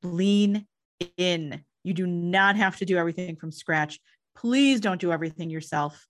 Lean 0.03 0.67
in. 1.15 1.63
You 1.85 1.93
do 1.93 2.05
not 2.05 2.57
have 2.57 2.75
to 2.77 2.85
do 2.85 2.97
everything 2.97 3.37
from 3.37 3.53
scratch. 3.53 3.97
Please 4.35 4.81
don't 4.81 4.99
do 4.99 5.13
everything 5.13 5.49
yourself. 5.49 6.05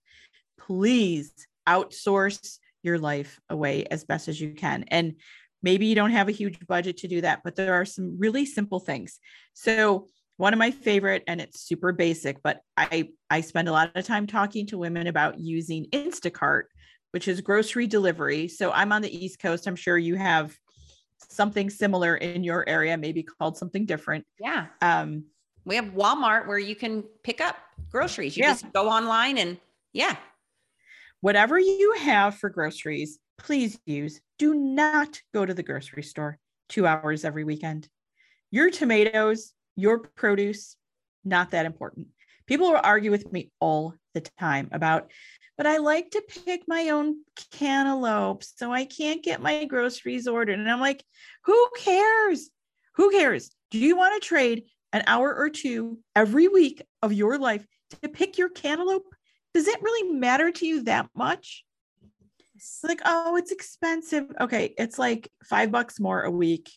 Please 0.58 1.32
outsource 1.68 2.58
your 2.82 2.98
life 2.98 3.40
away 3.48 3.86
as 3.92 4.02
best 4.02 4.26
as 4.26 4.40
you 4.40 4.54
can. 4.54 4.86
And 4.88 5.14
maybe 5.62 5.86
you 5.86 5.94
don't 5.94 6.10
have 6.10 6.28
a 6.28 6.32
huge 6.32 6.58
budget 6.66 6.96
to 6.98 7.08
do 7.08 7.20
that, 7.20 7.42
but 7.44 7.54
there 7.54 7.74
are 7.74 7.84
some 7.84 8.18
really 8.18 8.44
simple 8.44 8.80
things. 8.80 9.20
So, 9.54 10.08
one 10.36 10.52
of 10.52 10.58
my 10.58 10.72
favorite 10.72 11.22
and 11.28 11.40
it's 11.40 11.60
super 11.60 11.92
basic 11.92 12.42
but 12.42 12.60
i 12.76 13.08
i 13.30 13.40
spend 13.40 13.68
a 13.68 13.72
lot 13.72 13.92
of 13.94 14.04
time 14.04 14.26
talking 14.26 14.66
to 14.66 14.76
women 14.76 15.06
about 15.06 15.38
using 15.38 15.86
instacart 15.92 16.64
which 17.14 17.28
is 17.28 17.40
grocery 17.40 17.86
delivery 17.86 18.48
so 18.48 18.70
i'm 18.72 18.92
on 18.92 19.00
the 19.00 19.24
east 19.24 19.38
coast 19.38 19.66
i'm 19.66 19.76
sure 19.76 19.96
you 19.96 20.16
have 20.16 20.56
something 21.30 21.70
similar 21.70 22.16
in 22.16 22.44
your 22.44 22.68
area 22.68 22.96
maybe 22.96 23.22
called 23.22 23.56
something 23.56 23.86
different 23.86 24.26
yeah 24.38 24.66
um 24.82 25.24
we 25.64 25.76
have 25.76 25.86
walmart 25.86 26.46
where 26.46 26.58
you 26.58 26.76
can 26.76 27.02
pick 27.22 27.40
up 27.40 27.56
groceries 27.90 28.36
you 28.36 28.42
yeah. 28.42 28.50
just 28.50 28.70
go 28.72 28.88
online 28.88 29.38
and 29.38 29.56
yeah 29.92 30.16
Whatever 31.24 31.58
you 31.58 31.94
have 32.00 32.34
for 32.34 32.50
groceries, 32.50 33.18
please 33.38 33.78
use. 33.86 34.20
Do 34.38 34.52
not 34.52 35.22
go 35.32 35.46
to 35.46 35.54
the 35.54 35.62
grocery 35.62 36.02
store 36.02 36.38
two 36.68 36.86
hours 36.86 37.24
every 37.24 37.44
weekend. 37.44 37.88
Your 38.50 38.70
tomatoes, 38.70 39.54
your 39.74 40.00
produce, 40.00 40.76
not 41.24 41.52
that 41.52 41.64
important. 41.64 42.08
People 42.46 42.70
will 42.70 42.80
argue 42.84 43.10
with 43.10 43.32
me 43.32 43.50
all 43.58 43.94
the 44.12 44.20
time 44.38 44.68
about, 44.70 45.12
but 45.56 45.66
I 45.66 45.78
like 45.78 46.10
to 46.10 46.22
pick 46.44 46.62
my 46.66 46.90
own 46.90 47.16
cantaloupe, 47.52 48.44
so 48.44 48.72
I 48.72 48.84
can't 48.84 49.22
get 49.22 49.42
my 49.42 49.64
groceries 49.64 50.26
ordered. 50.26 50.58
And 50.58 50.70
I'm 50.70 50.80
like, 50.80 51.04
who 51.44 51.68
cares? 51.78 52.50
Who 52.96 53.10
cares? 53.10 53.50
Do 53.70 53.78
you 53.78 53.96
want 53.96 54.20
to 54.20 54.26
trade 54.26 54.64
an 54.92 55.02
hour 55.06 55.34
or 55.34 55.50
two 55.50 55.98
every 56.14 56.48
week 56.48 56.82
of 57.02 57.12
your 57.12 57.38
life 57.38 57.66
to 58.02 58.08
pick 58.08 58.38
your 58.38 58.48
cantaloupe? 58.48 59.04
does 59.54 59.68
it 59.68 59.80
really 59.80 60.12
matter 60.12 60.50
to 60.50 60.66
you 60.66 60.82
that 60.82 61.08
much? 61.14 61.64
It's 62.56 62.80
like, 62.82 63.00
oh, 63.04 63.36
it's 63.36 63.52
expensive. 63.52 64.26
Okay, 64.40 64.74
it's 64.76 64.98
like 64.98 65.30
five 65.44 65.70
bucks 65.70 66.00
more 66.00 66.22
a 66.22 66.30
week. 66.30 66.70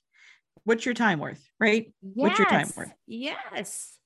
What's 0.63 0.85
your 0.85 0.93
time 0.93 1.19
worth, 1.19 1.43
right? 1.59 1.91
Yes. 2.01 2.13
What's 2.15 2.39
your 2.39 2.47
time 2.47 2.71
worth? 2.75 2.93
Yes. 3.07 3.97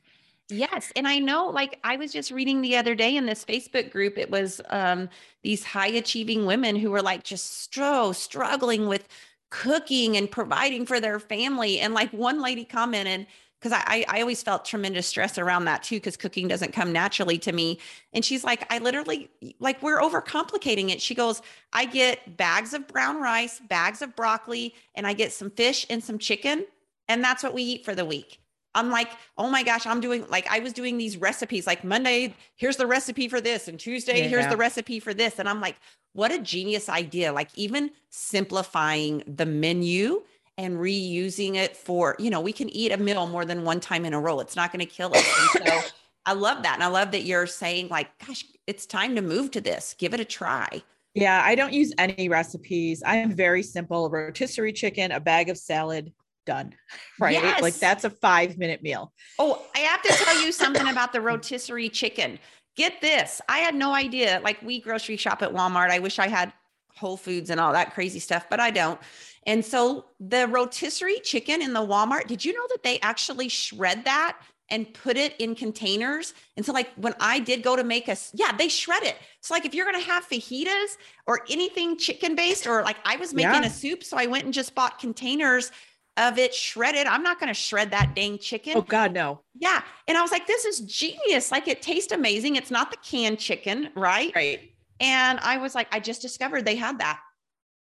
Yes. 0.52 0.92
And 0.98 1.08
I 1.08 1.18
know, 1.18 1.48
like, 1.48 1.80
I 1.86 1.96
was 1.96 2.12
just 2.12 2.30
reading 2.30 2.62
the 2.62 2.76
other 2.76 2.94
day 2.94 3.16
in 3.16 3.26
this 3.26 3.46
Facebook 3.46 3.90
group, 3.90 4.18
it 4.18 4.30
was 4.30 4.60
um, 4.70 5.08
these 5.44 5.64
high 5.64 5.88
achieving 5.88 6.46
women 6.46 6.76
who 6.76 6.92
were 6.92 7.02
like 7.02 7.24
just 7.24 7.74
so 7.74 8.12
struggling 8.12 8.86
with 8.88 9.08
cooking 9.50 10.18
and 10.18 10.30
providing 10.30 10.86
for 10.86 11.00
their 11.00 11.20
family. 11.20 11.80
And 11.80 11.94
like 11.94 12.12
one 12.12 12.42
lady 12.42 12.66
commented, 12.66 13.28
because 13.62 13.72
I, 13.88 14.04
I 14.10 14.20
always 14.20 14.44
felt 14.44 14.66
tremendous 14.66 15.08
stress 15.08 15.38
around 15.38 15.66
that 15.66 15.84
too 15.84 15.98
because 15.98 16.18
cooking 16.18 16.50
doesn't 16.50 16.74
come 16.74 16.92
naturally 16.92 17.38
to 17.40 17.52
me 17.52 17.80
and 18.12 18.26
she's 18.26 18.44
like 18.44 18.66
i 18.74 18.80
literally 18.80 19.30
like 19.60 19.84
we're 19.84 20.00
overcomplicating 20.02 20.90
it 20.90 21.00
she 21.00 21.14
goes 21.14 21.44
i 21.72 21.86
get 21.86 22.38
bags 22.38 22.74
of 22.74 22.88
brown 22.88 23.22
rice 23.22 23.62
bags 23.70 24.02
of 24.02 24.16
broccoli 24.16 24.74
and 24.96 25.06
i 25.06 25.14
get 25.14 25.32
some 25.32 25.52
fish 25.52 25.86
and 25.92 26.04
some 26.04 26.18
chicken 26.18 26.66
and 27.08 27.24
that's 27.24 27.44
what 27.44 27.54
we 27.54 27.62
eat 27.62 27.86
for 27.86 27.94
the 27.94 28.04
week 28.04 28.40
i'm 28.76 28.90
like 28.90 29.10
oh 29.38 29.50
my 29.50 29.64
gosh 29.64 29.86
i'm 29.86 30.02
doing 30.02 30.26
like 30.30 30.48
i 30.50 30.60
was 30.60 30.74
doing 30.74 30.98
these 30.98 31.18
recipes 31.18 31.68
like 31.68 31.84
monday 31.84 32.34
here's 32.56 32.78
the 32.78 32.88
recipe 32.88 33.28
for 33.28 33.42
this 33.42 33.68
and 33.68 33.80
tuesday 33.80 34.24
yeah. 34.24 34.28
here's 34.28 34.48
the 34.48 34.58
recipe 34.58 35.00
for 35.00 35.14
this 35.14 35.40
and 35.40 35.48
i'm 35.48 35.62
like 35.62 35.76
what 36.14 36.32
a 36.32 36.40
genius 36.40 36.90
idea 36.90 37.32
like 37.32 37.50
even 37.56 37.92
simplifying 38.10 39.24
the 39.28 39.46
menu 39.46 40.22
and 40.58 40.78
reusing 40.78 41.56
it 41.56 41.76
for, 41.76 42.16
you 42.20 42.30
know, 42.30 42.40
we 42.40 42.54
can 42.54 42.70
eat 42.70 42.92
a 42.92 42.98
meal 42.98 43.26
more 43.28 43.46
than 43.46 43.64
one 43.64 43.80
time 43.80 44.06
in 44.06 44.14
a 44.14 44.20
row. 44.20 44.40
It's 44.40 44.56
not 44.56 44.72
going 44.72 44.86
to 44.86 44.86
kill 44.86 45.12
us. 45.16 45.54
And 45.56 45.68
so 45.68 45.80
I 46.26 46.34
love 46.34 46.64
that. 46.64 46.76
And 46.76 46.84
I 46.84 46.88
love 46.88 47.12
that 47.12 47.24
you're 47.24 47.48
saying, 47.48 47.88
like, 47.90 48.10
gosh, 48.26 48.46
it's 48.68 48.86
time 48.86 49.16
to 49.16 49.22
move 49.22 49.52
to 49.52 49.62
this. 49.62 49.96
Give 49.98 50.14
it 50.14 50.20
a 50.20 50.26
try. 50.26 50.84
Yeah, 51.14 51.42
I 51.44 51.56
don't 51.56 51.74
use 51.74 51.94
any 51.98 52.30
recipes. 52.30 53.02
I 53.04 53.18
am 53.18 53.36
very 53.36 53.64
simple 53.64 54.10
rotisserie 54.10 54.72
chicken, 54.72 55.12
a 55.12 55.20
bag 55.20 55.50
of 55.50 55.58
salad, 55.58 56.14
done. 56.46 56.74
Right. 57.20 57.34
Yes. 57.34 57.62
Like 57.62 57.76
that's 57.76 58.04
a 58.04 58.10
five 58.10 58.58
minute 58.58 58.82
meal. 58.82 59.14
Oh, 59.38 59.64
I 59.76 59.80
have 59.80 60.02
to 60.02 60.10
tell 60.10 60.44
you 60.44 60.52
something 60.52 60.88
about 60.88 61.14
the 61.14 61.22
rotisserie 61.22 61.90
chicken. 61.90 62.40
Get 62.76 63.00
this. 63.00 63.42
I 63.48 63.60
had 63.60 63.76
no 63.76 63.94
idea. 63.94 64.42
Like 64.44 64.60
we 64.64 64.82
grocery 64.82 65.18
shop 65.18 65.44
at 65.44 65.54
Walmart. 65.54 65.92
I 65.92 66.00
wish 66.00 66.18
I 66.18 66.28
had 66.28 66.52
Whole 66.96 67.18
Foods 67.18 67.52
and 67.52 67.60
all 67.60 67.74
that 67.74 67.94
crazy 67.94 68.18
stuff, 68.18 68.48
but 68.50 68.60
I 68.60 68.72
don't. 68.72 69.00
And 69.46 69.64
so 69.64 70.06
the 70.20 70.48
rotisserie 70.48 71.20
chicken 71.20 71.62
in 71.62 71.74
the 71.74 71.80
Walmart, 71.80 72.28
did 72.28 72.46
you 72.46 72.54
know 72.54 72.66
that 72.70 72.84
they 72.84 73.00
actually 73.00 73.50
shred 73.50 74.06
that 74.06 74.40
and 74.70 74.92
put 74.94 75.18
it 75.18 75.36
in 75.40 75.56
containers? 75.56 76.34
And 76.56 76.66
so, 76.66 76.72
like, 76.72 76.90
when 76.96 77.16
I 77.20 77.40
did 77.40 77.64
go 77.64 77.76
to 77.76 77.84
make 77.84 78.08
us, 78.08 78.32
yeah, 78.34 78.56
they 78.56 78.68
shred 78.68 79.04
it. 79.04 79.18
So, 79.42 79.54
like, 79.54 79.66
if 79.66 79.74
you're 79.74 79.86
going 79.86 80.00
to 80.00 80.10
have 80.10 80.28
fajitas 80.28 80.98
or 81.26 81.42
anything 81.50 81.98
chicken 81.98 82.36
based, 82.36 82.68
or 82.68 82.84
like 82.84 82.98
I 83.04 83.16
was 83.16 83.34
making 83.34 83.64
yeah. 83.64 83.66
a 83.66 83.70
soup, 83.70 84.04
so 84.04 84.18
I 84.18 84.28
went 84.28 84.46
and 84.46 84.54
just 84.54 84.76
bought 84.76 85.00
containers 85.00 85.72
of 86.18 86.38
it 86.38 86.54
shredded. 86.54 87.08
I'm 87.08 87.24
not 87.24 87.40
going 87.40 87.48
to 87.48 87.54
shred 87.54 87.92
that 87.92 88.16
dang 88.16 88.38
chicken. 88.38 88.74
Oh, 88.76 88.82
God, 88.82 89.14
no. 89.14 89.42
Yeah. 89.60 89.82
And 90.08 90.18
I 90.18 90.22
was 90.22 90.32
like, 90.32 90.48
this 90.48 90.66
is 90.66 90.82
genius. 90.82 91.52
Like, 91.52 91.68
it 91.68 91.82
tastes 91.82 92.12
amazing. 92.12 92.56
It's 92.56 92.72
not 92.72 92.92
the 92.92 92.98
canned 92.98 93.40
chicken, 93.40 93.90
right? 93.96 94.32
Right. 94.36 94.74
And 95.00 95.40
I 95.40 95.58
was 95.58 95.74
like, 95.74 95.88
I 95.92 96.00
just 96.00 96.22
discovered 96.22 96.66
they 96.66 96.76
had 96.76 97.00
that. 97.00 97.20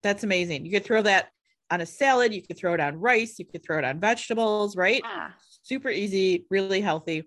That's 0.03 0.25
amazing. 0.25 0.67
You 0.67 0.73
could 0.73 0.85
throw 0.85 1.03
that 1.03 1.31
on 1.71 1.81
a 1.81 1.87
salad. 1.87 2.35
You 2.35 2.43
could 2.43 2.59
throw 2.59 2.75
it 2.75 2.81
on 2.81 3.01
rice. 3.01 3.39
You 3.39 3.47
could 3.47 3.65
throw 3.65 3.79
it 3.79 3.85
on 3.85 4.01
vegetables, 4.01 4.77
right? 4.77 5.01
Yeah. 5.05 5.31
Super 5.63 5.89
easy, 5.89 6.47
really 6.51 6.81
healthy. 6.81 7.25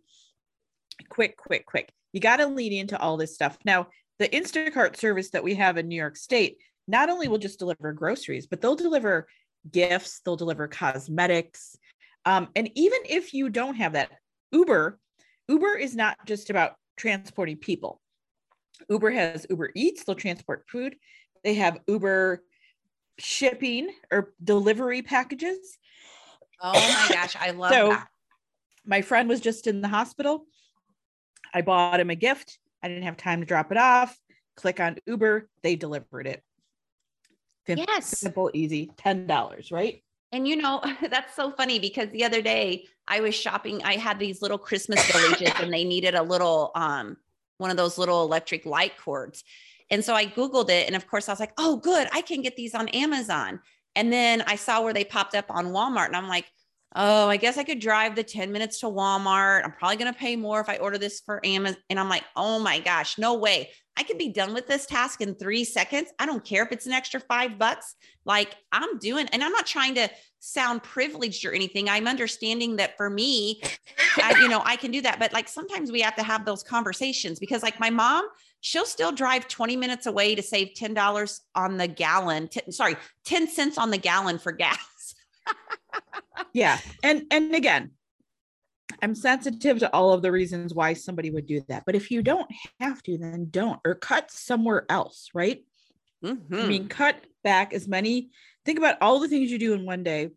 Quick, 1.10 1.38
quick, 1.38 1.66
quick. 1.66 1.92
You 2.14 2.20
got 2.20 2.38
to 2.38 2.48
lean 2.48 2.74
into 2.74 3.00
all 3.00 3.18
this 3.18 3.34
stuff. 3.34 3.58
Now, 3.66 3.88
the 4.20 4.28
Instacart 4.28 4.98
service 4.98 5.32
that 5.32 5.44
we 5.44 5.56
have 5.56 5.78
in 5.78 5.88
New 5.88 5.96
York 5.96 6.16
State 6.16 6.58
not 6.88 7.10
only 7.10 7.28
will 7.28 7.38
just 7.38 7.60
deliver 7.60 7.94
groceries, 7.94 8.48
but 8.48 8.62
they'll 8.62 8.76
deliver 8.76 9.28
gifts, 9.70 10.22
they'll 10.24 10.36
deliver 10.36 10.68
cosmetics. 10.68 11.78
Um, 12.26 12.50
and 12.56 12.70
even 12.76 13.00
if 13.10 13.34
you 13.34 13.50
don't 13.50 13.76
have 13.76 13.94
that, 13.94 14.12
Uber, 14.52 15.00
Uber 15.48 15.76
is 15.76 15.96
not 15.96 16.18
just 16.26 16.50
about 16.50 16.74
transporting 16.98 17.58
people. 17.58 18.02
Uber 18.90 19.12
has 19.12 19.46
Uber 19.50 19.72
Eats, 19.76 20.04
they'll 20.04 20.16
transport 20.16 20.64
food. 20.68 20.96
They 21.44 21.56
have 21.56 21.80
Uber 21.88 22.44
shipping 23.18 23.90
or 24.12 24.34
delivery 24.44 25.02
packages. 25.02 25.78
Oh 26.62 26.74
my 26.74 27.16
gosh, 27.16 27.36
I 27.40 27.52
love 27.52 27.74
so, 27.74 27.90
that. 27.90 28.08
My 28.86 29.02
friend 29.02 29.30
was 29.30 29.42
just 29.42 29.68
in 29.68 29.82
the 29.82 29.88
hospital. 29.88 30.46
I 31.54 31.62
bought 31.62 32.00
him 32.00 32.10
a 32.10 32.16
gift. 32.16 32.60
I 32.84 32.88
didn't 32.88 33.04
have 33.04 33.18
time 33.18 33.42
to 33.42 33.46
drop 33.46 33.72
it 33.72 33.78
off. 33.78 34.18
Click 34.56 34.80
on 34.80 34.98
Uber, 35.06 35.50
they 35.64 35.76
delivered 35.76 36.28
it. 36.28 36.44
Yes. 37.68 38.18
Simple, 38.18 38.50
easy, 38.54 38.92
$10, 38.98 39.72
right? 39.72 40.04
And 40.32 40.48
you 40.48 40.56
know, 40.56 40.82
that's 41.10 41.36
so 41.36 41.52
funny 41.52 41.80
because 41.80 42.10
the 42.10 42.24
other 42.24 42.42
day 42.42 42.86
I 43.08 43.20
was 43.20 43.36
shopping. 43.36 43.84
I 43.84 43.98
had 43.98 44.20
these 44.20 44.42
little 44.42 44.58
Christmas 44.58 45.06
villages 45.12 45.52
and 45.60 45.74
they 45.74 45.84
needed 45.84 46.16
a 46.16 46.24
little 46.24 46.72
um 46.76 47.18
one 47.58 47.70
of 47.70 47.78
those 47.78 47.98
little 47.98 48.24
electric 48.24 48.66
light 48.66 48.98
cords. 48.98 49.44
And 49.92 50.04
so 50.04 50.16
I 50.16 50.26
Googled 50.26 50.70
it. 50.70 50.88
And 50.88 50.96
of 50.96 51.08
course, 51.08 51.30
I 51.30 51.32
was 51.32 51.40
like, 51.40 51.54
oh, 51.58 51.78
good, 51.78 52.08
I 52.12 52.22
can 52.22 52.42
get 52.42 52.56
these 52.56 52.74
on 52.74 52.88
Amazon. 52.90 53.60
And 53.96 54.12
then 54.12 54.42
I 54.48 54.56
saw 54.56 54.82
where 54.82 54.94
they 54.94 55.04
popped 55.04 55.36
up 55.36 55.46
on 55.50 55.68
Walmart. 55.68 56.08
And 56.08 56.16
I'm 56.16 56.30
like, 56.30 56.46
oh, 56.96 57.28
I 57.28 57.38
guess 57.38 57.58
I 57.58 57.64
could 57.64 57.80
drive 57.80 58.16
the 58.16 58.24
10 58.24 58.52
minutes 58.52 58.80
to 58.80 58.88
Walmart. 58.88 59.64
I'm 59.64 59.74
probably 59.74 59.98
going 59.98 60.12
to 60.12 60.18
pay 60.18 60.36
more 60.36 60.60
if 60.60 60.70
I 60.70 60.78
order 60.78 60.98
this 60.98 61.20
for 61.20 61.46
Amazon. 61.46 61.78
And 61.90 62.00
I'm 62.00 62.10
like, 62.10 62.24
oh 62.36 62.58
my 62.60 62.80
gosh, 62.80 63.18
no 63.18 63.36
way. 63.36 63.70
I 63.98 64.04
could 64.04 64.18
be 64.18 64.30
done 64.30 64.54
with 64.54 64.68
this 64.68 64.86
task 64.86 65.22
in 65.22 65.36
three 65.36 65.64
seconds. 65.64 66.10
I 66.18 66.26
don't 66.26 66.44
care 66.44 66.64
if 66.64 66.72
it's 66.72 66.86
an 66.86 66.94
extra 66.94 67.20
five 67.20 67.60
bucks. 67.60 67.96
Like 68.26 68.56
I'm 68.72 68.98
doing, 69.00 69.28
and 69.28 69.44
I'm 69.44 69.52
not 69.52 69.66
trying 69.66 69.96
to 69.96 70.10
sound 70.40 70.84
privileged 70.84 71.46
or 71.46 71.54
anything. 71.54 71.90
I'm 71.90 72.08
understanding 72.08 72.78
that 72.78 72.98
for 72.98 73.10
me, 73.10 73.62
I, 74.18 74.40
you 74.42 74.48
know, 74.48 74.62
I 74.66 74.76
can 74.76 74.92
do 74.92 75.02
that. 75.02 75.20
But 75.20 75.34
like 75.34 75.48
sometimes 75.48 75.92
we 75.92 76.02
have 76.02 76.16
to 76.16 76.24
have 76.24 76.46
those 76.46 76.64
conversations 76.64 77.40
because, 77.40 77.64
like, 77.64 77.80
my 77.80 77.90
mom, 77.90 78.26
she'll 78.62 78.86
still 78.86 79.12
drive 79.12 79.48
20 79.48 79.76
minutes 79.76 80.06
away 80.06 80.36
to 80.36 80.42
save 80.42 80.70
$10 80.78 81.40
on 81.56 81.78
the 81.78 81.88
gallon. 81.88 82.48
T- 82.48 82.72
sorry, 82.72 82.96
10 83.26 83.48
cents 83.50 83.78
on 83.78 83.92
the 83.92 83.98
gallon 83.98 84.40
for 84.40 84.52
gas. 84.52 85.16
yeah. 86.54 86.80
And 87.04 87.24
and 87.32 87.54
again, 87.54 87.92
I'm 89.02 89.16
sensitive 89.16 89.80
to 89.80 89.94
all 89.94 90.14
of 90.14 90.22
the 90.22 90.32
reasons 90.32 90.74
why 90.74 90.94
somebody 90.94 91.32
would 91.32 91.48
do 91.48 91.62
that. 91.68 91.84
But 91.86 91.96
if 91.96 92.12
you 92.12 92.22
don't 92.22 92.50
have 92.80 93.02
to, 93.04 93.18
then 93.18 93.48
don't 93.50 93.80
or 93.86 93.96
cut 93.96 94.32
somewhere 94.32 94.86
else, 94.90 95.30
right? 95.34 95.64
Mm-hmm. 96.24 96.56
I 96.56 96.66
mean, 96.68 96.88
cut 96.88 97.24
back 97.44 97.74
as 97.74 97.88
many, 97.88 98.30
think 98.66 98.78
about 98.78 98.98
all 99.02 99.20
the 99.20 99.28
things 99.28 99.52
you 99.52 99.58
do 99.58 99.74
in 99.74 99.86
one 99.86 100.04
day 100.04 100.30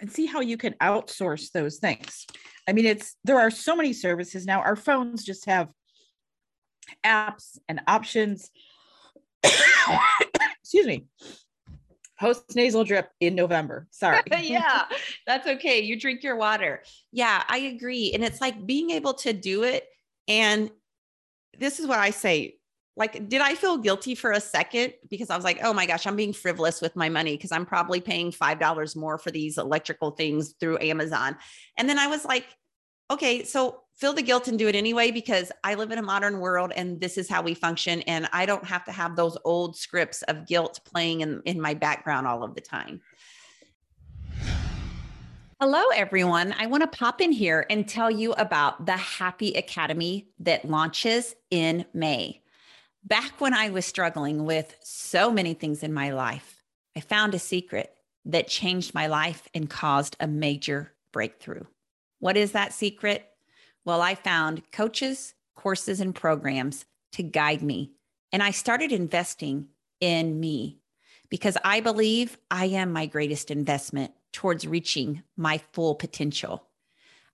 and 0.00 0.10
see 0.10 0.26
how 0.26 0.40
you 0.40 0.56
can 0.56 0.74
outsource 0.82 1.52
those 1.52 1.78
things. 1.78 2.26
I 2.68 2.72
mean, 2.72 2.86
it's 2.86 3.14
there 3.24 3.38
are 3.38 3.50
so 3.50 3.76
many 3.76 3.92
services 3.92 4.44
now. 4.44 4.60
Our 4.60 4.76
phones 4.76 5.24
just 5.24 5.46
have 5.46 5.68
apps 7.04 7.58
and 7.68 7.80
options. 7.86 8.50
Excuse 10.62 10.86
me 10.86 11.06
post 12.18 12.54
nasal 12.56 12.84
drip 12.84 13.10
in 13.20 13.34
November. 13.34 13.86
Sorry. 13.90 14.22
yeah, 14.40 14.84
that's 15.26 15.46
okay. 15.46 15.80
You 15.80 15.98
drink 15.98 16.22
your 16.22 16.36
water. 16.36 16.82
Yeah, 17.12 17.42
I 17.48 17.58
agree. 17.58 18.12
And 18.14 18.24
it's 18.24 18.40
like 18.40 18.66
being 18.66 18.90
able 18.90 19.14
to 19.14 19.32
do 19.32 19.62
it. 19.62 19.86
And 20.26 20.70
this 21.58 21.80
is 21.80 21.86
what 21.86 21.98
I 21.98 22.10
say. 22.10 22.56
Like, 22.96 23.28
did 23.28 23.40
I 23.40 23.54
feel 23.54 23.78
guilty 23.78 24.16
for 24.16 24.32
a 24.32 24.40
second? 24.40 24.92
Because 25.08 25.30
I 25.30 25.36
was 25.36 25.44
like, 25.44 25.60
oh 25.62 25.72
my 25.72 25.86
gosh, 25.86 26.04
I'm 26.06 26.16
being 26.16 26.32
frivolous 26.32 26.80
with 26.80 26.96
my 26.96 27.08
money 27.08 27.36
because 27.36 27.52
I'm 27.52 27.64
probably 27.64 28.00
paying 28.00 28.32
$5 28.32 28.96
more 28.96 29.18
for 29.18 29.30
these 29.30 29.56
electrical 29.56 30.10
things 30.10 30.54
through 30.58 30.78
Amazon. 30.80 31.36
And 31.76 31.88
then 31.88 31.98
I 31.98 32.08
was 32.08 32.24
like, 32.24 32.46
okay, 33.10 33.44
so 33.44 33.82
feel 33.94 34.12
the 34.12 34.22
guilt 34.22 34.48
and 34.48 34.58
do 34.58 34.68
it 34.68 34.76
anyway 34.76 35.10
because 35.10 35.50
I 35.64 35.74
live 35.74 35.90
in 35.90 35.98
a 35.98 36.02
modern 36.02 36.38
world 36.38 36.72
and 36.76 37.00
this 37.00 37.18
is 37.18 37.28
how 37.28 37.42
we 37.42 37.54
function. 37.54 38.02
And 38.02 38.28
I 38.32 38.46
don't 38.46 38.64
have 38.64 38.84
to 38.84 38.92
have 38.92 39.16
those 39.16 39.36
old 39.44 39.76
scripts 39.76 40.22
of 40.22 40.46
guilt 40.46 40.80
playing 40.84 41.22
in, 41.22 41.42
in 41.44 41.60
my 41.60 41.74
background 41.74 42.26
all 42.26 42.44
of 42.44 42.54
the 42.54 42.60
time. 42.60 43.00
Hello, 45.60 45.82
everyone. 45.92 46.54
I 46.56 46.66
want 46.66 46.84
to 46.84 46.98
pop 46.98 47.20
in 47.20 47.32
here 47.32 47.66
and 47.68 47.88
tell 47.88 48.08
you 48.08 48.32
about 48.34 48.86
the 48.86 48.96
Happy 48.96 49.54
Academy 49.54 50.28
that 50.38 50.64
launches 50.64 51.34
in 51.50 51.84
May. 51.92 52.42
Back 53.02 53.40
when 53.40 53.52
I 53.52 53.70
was 53.70 53.84
struggling 53.84 54.44
with 54.44 54.76
so 54.80 55.32
many 55.32 55.54
things 55.54 55.82
in 55.82 55.92
my 55.92 56.10
life, 56.10 56.62
I 56.96 57.00
found 57.00 57.34
a 57.34 57.40
secret 57.40 57.92
that 58.26 58.46
changed 58.46 58.94
my 58.94 59.08
life 59.08 59.48
and 59.52 59.68
caused 59.68 60.16
a 60.20 60.28
major 60.28 60.92
breakthrough. 61.10 61.64
What 62.18 62.36
is 62.36 62.52
that 62.52 62.72
secret? 62.72 63.26
Well, 63.84 64.02
I 64.02 64.14
found 64.14 64.70
coaches, 64.72 65.34
courses, 65.54 66.00
and 66.00 66.14
programs 66.14 66.84
to 67.12 67.22
guide 67.22 67.62
me. 67.62 67.92
And 68.32 68.42
I 68.42 68.50
started 68.50 68.92
investing 68.92 69.68
in 70.00 70.38
me 70.38 70.78
because 71.30 71.56
I 71.64 71.80
believe 71.80 72.38
I 72.50 72.66
am 72.66 72.92
my 72.92 73.06
greatest 73.06 73.50
investment 73.50 74.12
towards 74.32 74.66
reaching 74.66 75.22
my 75.36 75.58
full 75.72 75.94
potential. 75.94 76.64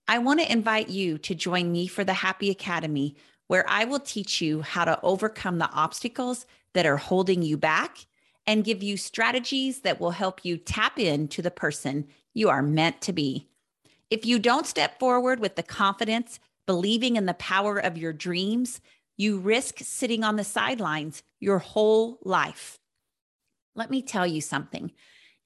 I 0.07 0.19
want 0.19 0.39
to 0.39 0.51
invite 0.51 0.89
you 0.89 1.17
to 1.19 1.35
join 1.35 1.71
me 1.71 1.87
for 1.87 2.03
the 2.03 2.13
Happy 2.13 2.49
Academy, 2.49 3.15
where 3.47 3.65
I 3.67 3.85
will 3.85 3.99
teach 3.99 4.41
you 4.41 4.61
how 4.61 4.85
to 4.85 4.99
overcome 5.01 5.57
the 5.57 5.71
obstacles 5.71 6.45
that 6.73 6.85
are 6.85 6.97
holding 6.97 7.41
you 7.41 7.57
back 7.57 8.05
and 8.47 8.63
give 8.63 8.83
you 8.83 8.97
strategies 8.97 9.81
that 9.81 9.99
will 9.99 10.11
help 10.11 10.45
you 10.45 10.57
tap 10.57 10.99
into 10.99 11.41
the 11.41 11.51
person 11.51 12.07
you 12.33 12.49
are 12.49 12.61
meant 12.61 13.01
to 13.01 13.13
be. 13.13 13.49
If 14.09 14.25
you 14.25 14.39
don't 14.39 14.67
step 14.67 14.99
forward 14.99 15.39
with 15.39 15.55
the 15.55 15.63
confidence, 15.63 16.39
believing 16.65 17.15
in 17.15 17.25
the 17.25 17.33
power 17.33 17.77
of 17.77 17.97
your 17.97 18.13
dreams, 18.13 18.81
you 19.17 19.39
risk 19.39 19.79
sitting 19.79 20.23
on 20.23 20.35
the 20.35 20.43
sidelines 20.43 21.23
your 21.39 21.59
whole 21.59 22.19
life. 22.23 22.79
Let 23.75 23.89
me 23.89 24.01
tell 24.01 24.27
you 24.27 24.41
something 24.41 24.91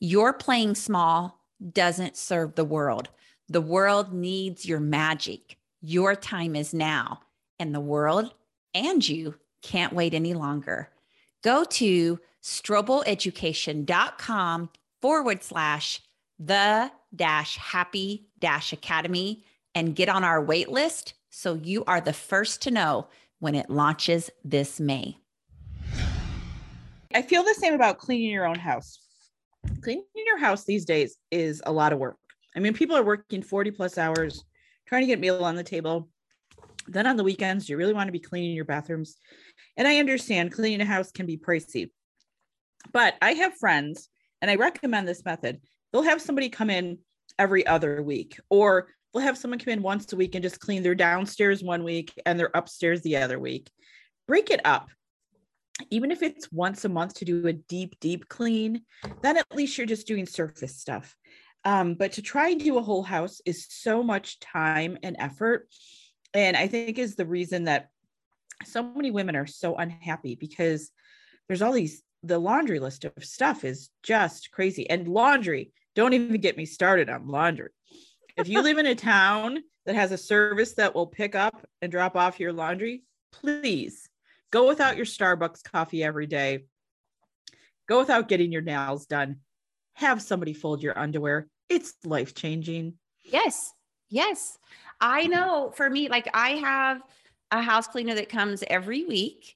your 0.01 0.31
playing 0.33 0.75
small 0.75 1.41
doesn't 1.73 2.15
serve 2.15 2.55
the 2.55 2.63
world. 2.63 3.09
The 3.49 3.59
world 3.59 4.13
needs 4.13 4.65
your 4.65 4.79
magic. 4.79 5.57
Your 5.81 6.15
time 6.15 6.55
is 6.55 6.73
now, 6.73 7.19
and 7.59 7.75
the 7.75 7.81
world 7.81 8.33
and 8.73 9.07
you 9.07 9.35
can't 9.61 9.93
wait 9.93 10.13
any 10.13 10.33
longer. 10.33 10.89
Go 11.43 11.63
to 11.63 12.19
strobeleducation.com 12.41 14.69
forward 15.01 15.43
slash 15.43 16.01
the 16.37 16.91
happy 17.17 18.27
dash 18.39 18.73
academy 18.73 19.43
and 19.75 19.95
get 19.95 20.09
on 20.09 20.23
our 20.23 20.43
wait 20.43 20.69
list 20.69 21.13
so 21.29 21.53
you 21.53 21.83
are 21.85 22.01
the 22.01 22.13
first 22.13 22.61
to 22.63 22.71
know 22.71 23.07
when 23.39 23.55
it 23.55 23.69
launches 23.69 24.29
this 24.43 24.79
May. 24.79 25.17
I 27.13 27.21
feel 27.21 27.43
the 27.43 27.55
same 27.55 27.73
about 27.73 27.97
cleaning 27.97 28.29
your 28.29 28.45
own 28.45 28.59
house. 28.59 28.99
Cleaning 29.81 30.05
your 30.13 30.37
house 30.37 30.65
these 30.65 30.85
days 30.85 31.17
is 31.31 31.61
a 31.65 31.71
lot 31.71 31.93
of 31.93 31.99
work. 31.99 32.17
I 32.55 32.59
mean, 32.59 32.73
people 32.73 32.95
are 32.95 33.03
working 33.03 33.41
40 33.41 33.71
plus 33.71 33.97
hours 33.97 34.43
trying 34.87 35.01
to 35.01 35.07
get 35.07 35.19
meal 35.19 35.43
on 35.43 35.55
the 35.55 35.63
table. 35.63 36.09
Then 36.87 37.07
on 37.07 37.15
the 37.15 37.23
weekends, 37.23 37.69
you 37.69 37.77
really 37.77 37.93
want 37.93 38.07
to 38.07 38.11
be 38.11 38.19
cleaning 38.19 38.51
your 38.51 38.65
bathrooms. 38.65 39.17
And 39.77 39.87
I 39.87 39.97
understand 39.97 40.51
cleaning 40.51 40.81
a 40.81 40.85
house 40.85 41.11
can 41.11 41.25
be 41.25 41.37
pricey. 41.37 41.89
But 42.91 43.15
I 43.21 43.33
have 43.33 43.57
friends, 43.57 44.09
and 44.41 44.49
I 44.49 44.55
recommend 44.55 45.07
this 45.07 45.23
method. 45.23 45.61
They'll 45.91 46.03
have 46.03 46.21
somebody 46.21 46.49
come 46.49 46.69
in 46.69 46.99
every 47.37 47.65
other 47.65 48.01
week, 48.03 48.39
or 48.49 48.89
they'll 49.13 49.23
have 49.23 49.37
someone 49.37 49.59
come 49.59 49.73
in 49.73 49.81
once 49.81 50.11
a 50.13 50.15
week 50.15 50.35
and 50.35 50.43
just 50.43 50.59
clean 50.59 50.83
their 50.83 50.95
downstairs 50.95 51.63
one 51.63 51.83
week 51.83 52.13
and 52.25 52.39
their 52.39 52.51
upstairs 52.53 53.01
the 53.01 53.17
other 53.17 53.39
week. 53.39 53.69
Break 54.27 54.51
it 54.51 54.61
up. 54.65 54.89
Even 55.89 56.11
if 56.11 56.21
it's 56.21 56.51
once 56.51 56.83
a 56.83 56.89
month 56.89 57.15
to 57.15 57.25
do 57.25 57.47
a 57.47 57.53
deep, 57.53 57.95
deep 58.01 58.27
clean, 58.27 58.81
then 59.21 59.37
at 59.37 59.45
least 59.55 59.77
you're 59.77 59.87
just 59.87 60.07
doing 60.07 60.25
surface 60.25 60.75
stuff. 60.75 61.15
Um, 61.65 61.93
but 61.93 62.13
to 62.13 62.21
try 62.21 62.49
and 62.49 62.59
do 62.59 62.77
a 62.77 62.83
whole 62.83 63.03
house 63.03 63.41
is 63.45 63.65
so 63.69 64.03
much 64.03 64.39
time 64.39 64.97
and 65.03 65.15
effort. 65.19 65.67
And 66.33 66.55
I 66.55 66.67
think 66.67 66.99
is 66.99 67.15
the 67.15 67.25
reason 67.25 67.65
that 67.65 67.89
so 68.65 68.83
many 68.83 69.11
women 69.11 69.35
are 69.35 69.47
so 69.47 69.75
unhappy 69.75 70.35
because 70.35 70.91
there's 71.47 71.61
all 71.61 71.71
these, 71.71 72.03
the 72.23 72.39
laundry 72.39 72.79
list 72.79 73.05
of 73.05 73.23
stuff 73.23 73.63
is 73.63 73.89
just 74.03 74.51
crazy. 74.51 74.89
And 74.89 75.07
laundry, 75.07 75.71
don't 75.95 76.13
even 76.13 76.39
get 76.39 76.57
me 76.57 76.65
started 76.65 77.09
on 77.09 77.27
laundry 77.27 77.71
if 78.39 78.47
you 78.47 78.61
live 78.61 78.77
in 78.77 78.85
a 78.85 78.95
town 78.95 79.63
that 79.85 79.95
has 79.95 80.11
a 80.11 80.17
service 80.17 80.73
that 80.75 80.95
will 80.95 81.07
pick 81.07 81.35
up 81.35 81.65
and 81.81 81.91
drop 81.91 82.15
off 82.15 82.39
your 82.39 82.53
laundry, 82.53 83.03
please 83.31 84.09
go 84.51 84.67
without 84.67 84.95
your 84.95 85.05
Starbucks 85.05 85.63
coffee 85.63 86.03
every 86.03 86.25
day. 86.25 86.65
Go 87.87 87.99
without 87.99 88.29
getting 88.29 88.51
your 88.51 88.61
nails 88.61 89.05
done. 89.05 89.37
Have 89.95 90.21
somebody 90.21 90.53
fold 90.53 90.81
your 90.81 90.97
underwear. 90.97 91.47
It's 91.67 91.93
life 92.05 92.33
changing. 92.33 92.93
Yes. 93.25 93.73
Yes. 94.09 94.57
I 95.01 95.23
mm-hmm. 95.23 95.31
know 95.31 95.73
for 95.75 95.89
me, 95.89 96.07
like 96.07 96.29
I 96.33 96.51
have 96.51 97.01
a 97.51 97.61
house 97.61 97.87
cleaner 97.87 98.15
that 98.15 98.29
comes 98.29 98.63
every 98.67 99.05
week. 99.05 99.55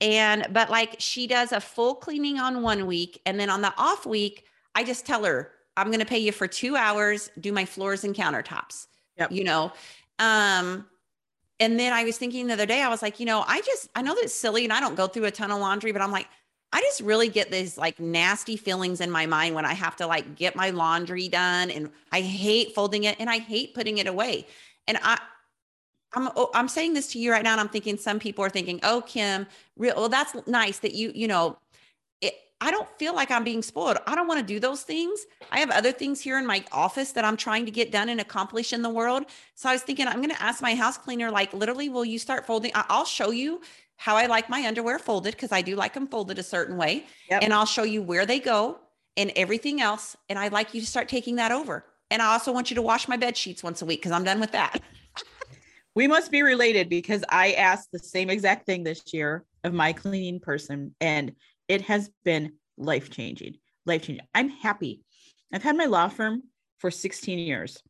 And, 0.00 0.48
but 0.50 0.70
like 0.70 0.96
she 0.98 1.26
does 1.26 1.52
a 1.52 1.60
full 1.60 1.94
cleaning 1.94 2.38
on 2.40 2.62
one 2.62 2.86
week. 2.86 3.20
And 3.26 3.38
then 3.38 3.48
on 3.48 3.60
the 3.60 3.72
off 3.78 4.06
week, 4.06 4.44
I 4.74 4.82
just 4.82 5.06
tell 5.06 5.24
her, 5.24 5.52
I'm 5.76 5.88
going 5.88 6.00
to 6.00 6.06
pay 6.06 6.18
you 6.18 6.32
for 6.32 6.46
two 6.46 6.76
hours, 6.76 7.30
do 7.40 7.52
my 7.52 7.64
floors 7.64 8.04
and 8.04 8.14
countertops, 8.14 8.86
yep. 9.16 9.32
you 9.32 9.44
know? 9.44 9.72
Um, 10.18 10.86
and 11.60 11.78
then 11.78 11.92
I 11.92 12.04
was 12.04 12.18
thinking 12.18 12.46
the 12.46 12.54
other 12.54 12.66
day, 12.66 12.82
I 12.82 12.88
was 12.88 13.02
like, 13.02 13.20
you 13.20 13.26
know, 13.26 13.44
I 13.46 13.60
just, 13.62 13.88
I 13.94 14.02
know 14.02 14.14
that's 14.14 14.34
silly 14.34 14.64
and 14.64 14.72
I 14.72 14.80
don't 14.80 14.94
go 14.96 15.06
through 15.06 15.24
a 15.24 15.30
ton 15.30 15.50
of 15.50 15.58
laundry, 15.58 15.92
but 15.92 16.02
I'm 16.02 16.12
like, 16.12 16.28
I 16.72 16.80
just 16.80 17.00
really 17.00 17.28
get 17.28 17.52
these 17.52 17.78
like 17.78 18.00
nasty 18.00 18.56
feelings 18.56 19.00
in 19.00 19.10
my 19.10 19.26
mind 19.26 19.54
when 19.54 19.64
I 19.64 19.74
have 19.74 19.94
to 19.96 20.06
like 20.06 20.34
get 20.34 20.56
my 20.56 20.70
laundry 20.70 21.28
done 21.28 21.70
and 21.70 21.90
I 22.10 22.20
hate 22.20 22.74
folding 22.74 23.04
it 23.04 23.16
and 23.20 23.30
I 23.30 23.38
hate 23.38 23.74
putting 23.74 23.98
it 23.98 24.08
away. 24.08 24.46
And 24.88 24.98
I, 25.02 25.20
I'm 26.14 26.28
oh, 26.36 26.50
I'm 26.54 26.68
saying 26.68 26.94
this 26.94 27.08
to 27.12 27.18
you 27.18 27.32
right 27.32 27.42
now, 27.42 27.52
and 27.52 27.60
I'm 27.60 27.68
thinking 27.68 27.96
some 27.96 28.18
people 28.18 28.44
are 28.44 28.50
thinking, 28.50 28.80
"Oh, 28.82 29.02
Kim, 29.06 29.46
real, 29.76 29.94
well, 29.96 30.08
that's 30.08 30.34
nice 30.46 30.78
that 30.78 30.94
you 30.94 31.12
you 31.14 31.26
know 31.26 31.58
I 32.60 32.70
don't 32.70 32.88
feel 32.98 33.14
like 33.14 33.30
I'm 33.30 33.44
being 33.44 33.62
spoiled. 33.62 33.98
I 34.06 34.14
don't 34.14 34.26
want 34.26 34.40
to 34.40 34.46
do 34.46 34.58
those 34.58 34.82
things. 34.82 35.26
I 35.52 35.58
have 35.60 35.70
other 35.70 35.92
things 35.92 36.20
here 36.20 36.38
in 36.38 36.46
my 36.46 36.64
office 36.72 37.12
that 37.12 37.24
I'm 37.24 37.36
trying 37.36 37.66
to 37.66 37.70
get 37.70 37.92
done 37.92 38.08
and 38.08 38.20
accomplish 38.20 38.72
in 38.72 38.80
the 38.80 38.90
world. 38.90 39.24
So 39.54 39.68
I 39.68 39.72
was 39.72 39.82
thinking, 39.82 40.06
I'm 40.06 40.16
going 40.16 40.30
to 40.30 40.42
ask 40.42 40.62
my 40.62 40.74
house 40.74 40.96
cleaner, 40.96 41.30
like, 41.30 41.52
literally, 41.52 41.88
will 41.88 42.04
you 42.04 42.18
start 42.18 42.46
folding? 42.46 42.70
I'll 42.74 43.04
show 43.04 43.30
you 43.32 43.60
how 43.96 44.16
I 44.16 44.26
like 44.26 44.48
my 44.48 44.66
underwear 44.66 44.98
folded 44.98 45.34
because 45.34 45.52
I 45.52 45.62
do 45.62 45.76
like 45.76 45.94
them 45.94 46.06
folded 46.06 46.38
a 46.38 46.42
certain 46.42 46.76
way. 46.76 47.06
Yep. 47.30 47.42
And 47.42 47.52
I'll 47.52 47.66
show 47.66 47.82
you 47.82 48.02
where 48.02 48.26
they 48.26 48.40
go 48.40 48.78
and 49.16 49.30
everything 49.36 49.80
else. 49.80 50.16
And 50.28 50.38
I'd 50.38 50.52
like 50.52 50.74
you 50.74 50.80
to 50.80 50.86
start 50.86 51.08
taking 51.08 51.36
that 51.36 51.52
over. 51.52 51.84
And 52.10 52.22
I 52.22 52.32
also 52.32 52.52
want 52.52 52.70
you 52.70 52.76
to 52.76 52.82
wash 52.82 53.08
my 53.08 53.16
bed 53.16 53.36
sheets 53.36 53.62
once 53.62 53.82
a 53.82 53.86
week 53.86 54.00
because 54.00 54.12
I'm 54.12 54.24
done 54.24 54.40
with 54.40 54.52
that. 54.52 54.80
we 55.94 56.06
must 56.06 56.30
be 56.30 56.42
related 56.42 56.88
because 56.88 57.24
I 57.28 57.52
asked 57.52 57.92
the 57.92 57.98
same 57.98 58.30
exact 58.30 58.66
thing 58.66 58.84
this 58.84 59.12
year 59.12 59.44
of 59.64 59.72
my 59.72 59.92
cleaning 59.92 60.40
person 60.40 60.94
and 61.00 61.32
it 61.68 61.82
has 61.82 62.10
been 62.24 62.54
life 62.76 63.10
changing. 63.10 63.56
Life 63.86 64.02
changing. 64.02 64.26
I'm 64.34 64.48
happy. 64.48 65.02
I've 65.52 65.62
had 65.62 65.76
my 65.76 65.86
law 65.86 66.08
firm 66.08 66.42
for 66.78 66.90
16 66.90 67.38
years. 67.38 67.82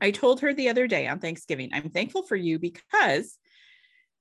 I 0.00 0.10
told 0.10 0.40
her 0.40 0.52
the 0.52 0.68
other 0.68 0.86
day 0.86 1.08
on 1.08 1.18
Thanksgiving, 1.18 1.70
I'm 1.72 1.90
thankful 1.90 2.22
for 2.22 2.36
you 2.36 2.58
because 2.58 3.36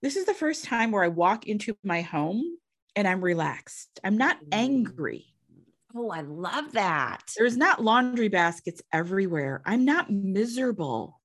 this 0.01 0.15
is 0.15 0.25
the 0.25 0.33
first 0.33 0.65
time 0.65 0.91
where 0.91 1.03
I 1.03 1.09
walk 1.09 1.45
into 1.47 1.75
my 1.83 2.01
home 2.01 2.57
and 2.95 3.07
I'm 3.07 3.23
relaxed. 3.23 3.99
I'm 4.03 4.17
not 4.17 4.37
angry. 4.51 5.25
Oh, 5.95 6.09
I 6.09 6.21
love 6.21 6.73
that. 6.73 7.23
There's 7.37 7.57
not 7.57 7.83
laundry 7.83 8.27
baskets 8.27 8.81
everywhere. 8.93 9.61
I'm 9.65 9.85
not 9.85 10.11
miserable. 10.11 11.19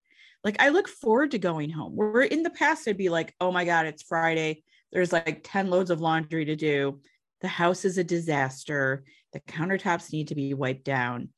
Like 0.44 0.60
I 0.60 0.70
look 0.70 0.88
forward 0.88 1.32
to 1.32 1.38
going 1.38 1.70
home. 1.70 1.94
Where 1.94 2.22
in 2.22 2.42
the 2.42 2.50
past 2.50 2.88
I'd 2.88 2.96
be 2.96 3.08
like, 3.08 3.34
"Oh 3.40 3.52
my 3.52 3.64
god, 3.64 3.86
it's 3.86 4.02
Friday. 4.02 4.64
There's 4.92 5.12
like 5.12 5.40
10 5.44 5.68
loads 5.68 5.90
of 5.90 6.00
laundry 6.00 6.44
to 6.46 6.56
do. 6.56 7.00
The 7.42 7.48
house 7.48 7.84
is 7.84 7.98
a 7.98 8.04
disaster. 8.04 9.04
The 9.32 9.40
countertops 9.40 10.12
need 10.12 10.28
to 10.28 10.34
be 10.34 10.54
wiped 10.54 10.84
down." 10.84 11.28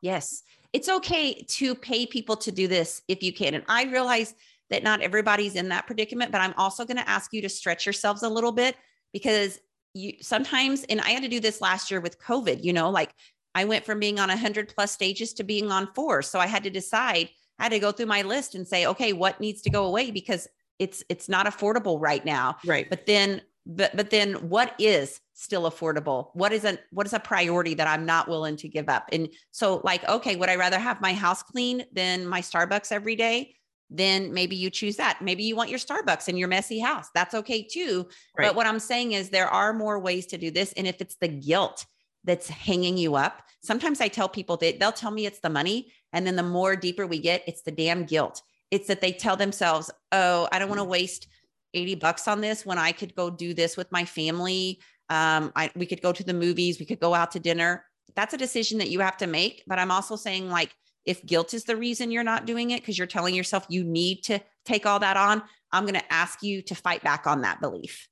Yes. 0.00 0.42
It's 0.72 0.88
okay 0.88 1.42
to 1.48 1.74
pay 1.74 2.06
people 2.06 2.36
to 2.36 2.52
do 2.52 2.68
this 2.68 3.02
if 3.08 3.22
you 3.22 3.32
can. 3.32 3.54
And 3.54 3.64
I 3.68 3.84
realize 3.84 4.34
that 4.70 4.84
not 4.84 5.02
everybody's 5.02 5.56
in 5.56 5.68
that 5.70 5.86
predicament, 5.86 6.30
but 6.30 6.40
I'm 6.40 6.54
also 6.56 6.84
going 6.84 6.96
to 6.96 7.08
ask 7.08 7.32
you 7.32 7.42
to 7.42 7.48
stretch 7.48 7.84
yourselves 7.84 8.22
a 8.22 8.28
little 8.28 8.52
bit 8.52 8.76
because 9.12 9.58
you 9.94 10.14
sometimes, 10.20 10.84
and 10.84 11.00
I 11.00 11.10
had 11.10 11.24
to 11.24 11.28
do 11.28 11.40
this 11.40 11.60
last 11.60 11.90
year 11.90 12.00
with 12.00 12.20
COVID, 12.20 12.62
you 12.62 12.72
know, 12.72 12.90
like 12.90 13.12
I 13.54 13.64
went 13.64 13.84
from 13.84 13.98
being 13.98 14.20
on 14.20 14.28
100 14.28 14.68
plus 14.68 14.92
stages 14.92 15.32
to 15.34 15.44
being 15.44 15.72
on 15.72 15.88
four. 15.94 16.22
So 16.22 16.38
I 16.38 16.46
had 16.46 16.62
to 16.64 16.70
decide, 16.70 17.28
I 17.58 17.64
had 17.64 17.72
to 17.72 17.80
go 17.80 17.90
through 17.90 18.06
my 18.06 18.22
list 18.22 18.54
and 18.54 18.66
say, 18.66 18.86
okay, 18.86 19.12
what 19.12 19.40
needs 19.40 19.62
to 19.62 19.70
go 19.70 19.86
away 19.86 20.12
because 20.12 20.46
it's 20.78 21.04
it's 21.08 21.28
not 21.28 21.46
affordable 21.46 22.00
right 22.00 22.24
now. 22.24 22.56
Right. 22.64 22.88
But 22.88 23.06
then 23.06 23.42
but 23.76 23.96
but 23.96 24.10
then 24.10 24.34
what 24.48 24.74
is 24.78 25.20
still 25.34 25.70
affordable? 25.70 26.30
What 26.34 26.52
is 26.52 26.64
a 26.64 26.78
what 26.90 27.06
is 27.06 27.12
a 27.12 27.20
priority 27.20 27.74
that 27.74 27.86
i'm 27.86 28.04
not 28.04 28.28
willing 28.28 28.56
to 28.56 28.68
give 28.68 28.88
up? 28.88 29.08
And 29.12 29.28
so 29.52 29.80
like 29.84 30.06
okay 30.08 30.36
would 30.36 30.48
i 30.48 30.56
rather 30.56 30.78
have 30.78 31.00
my 31.00 31.14
house 31.14 31.42
clean 31.42 31.84
than 31.92 32.26
my 32.26 32.40
starbucks 32.40 32.92
every 32.92 33.16
day? 33.16 33.54
Then 33.88 34.32
maybe 34.32 34.54
you 34.54 34.70
choose 34.70 34.96
that. 34.96 35.20
Maybe 35.20 35.44
you 35.44 35.56
want 35.56 35.70
your 35.70 35.78
starbucks 35.78 36.28
in 36.28 36.36
your 36.36 36.48
messy 36.48 36.78
house. 36.78 37.08
That's 37.14 37.34
okay 37.34 37.62
too. 37.62 38.08
Right. 38.36 38.48
but 38.48 38.56
what 38.56 38.66
i'm 38.66 38.80
saying 38.80 39.12
is 39.12 39.30
there 39.30 39.48
are 39.48 39.72
more 39.72 39.98
ways 39.98 40.26
to 40.26 40.38
do 40.38 40.50
this. 40.50 40.72
And 40.72 40.86
if 40.86 41.00
it's 41.00 41.16
the 41.16 41.28
guilt 41.28 41.86
that's 42.24 42.48
hanging 42.48 42.98
you 42.98 43.14
up 43.14 43.42
sometimes 43.62 43.98
i 44.02 44.08
tell 44.08 44.28
people 44.28 44.58
that 44.58 44.78
they'll 44.78 44.92
tell 44.92 45.10
me 45.10 45.26
it's 45.26 45.40
the 45.40 45.50
money. 45.50 45.92
And 46.12 46.26
then 46.26 46.36
the 46.36 46.42
more 46.42 46.74
deeper 46.76 47.06
we 47.06 47.20
get 47.20 47.44
it's 47.46 47.62
the 47.62 47.72
damn 47.72 48.04
guilt. 48.04 48.42
It's 48.70 48.88
that 48.88 49.00
they 49.00 49.12
tell 49.12 49.36
themselves 49.36 49.90
oh 50.10 50.48
i 50.50 50.58
don't 50.58 50.68
want 50.68 50.80
to 50.80 50.86
mm. 50.86 50.90
waste 50.90 51.28
80 51.74 51.96
bucks 51.96 52.28
on 52.28 52.40
this 52.40 52.66
when 52.66 52.78
I 52.78 52.92
could 52.92 53.14
go 53.14 53.30
do 53.30 53.54
this 53.54 53.76
with 53.76 53.90
my 53.92 54.04
family. 54.04 54.80
Um, 55.08 55.52
I, 55.56 55.70
we 55.74 55.86
could 55.86 56.02
go 56.02 56.12
to 56.12 56.24
the 56.24 56.34
movies, 56.34 56.78
we 56.78 56.86
could 56.86 57.00
go 57.00 57.14
out 57.14 57.32
to 57.32 57.40
dinner. 57.40 57.84
That's 58.14 58.34
a 58.34 58.38
decision 58.38 58.78
that 58.78 58.90
you 58.90 59.00
have 59.00 59.16
to 59.18 59.26
make. 59.26 59.62
But 59.66 59.78
I'm 59.78 59.90
also 59.90 60.16
saying, 60.16 60.48
like, 60.50 60.74
if 61.04 61.24
guilt 61.24 61.54
is 61.54 61.64
the 61.64 61.76
reason 61.76 62.10
you're 62.10 62.22
not 62.22 62.46
doing 62.46 62.70
it 62.70 62.82
because 62.82 62.98
you're 62.98 63.06
telling 63.06 63.34
yourself 63.34 63.66
you 63.68 63.84
need 63.84 64.22
to 64.24 64.40
take 64.64 64.86
all 64.86 64.98
that 64.98 65.16
on, 65.16 65.42
I'm 65.72 65.84
going 65.84 65.94
to 65.94 66.12
ask 66.12 66.42
you 66.42 66.62
to 66.62 66.74
fight 66.74 67.02
back 67.02 67.26
on 67.26 67.42
that 67.42 67.60
belief. 67.60 68.08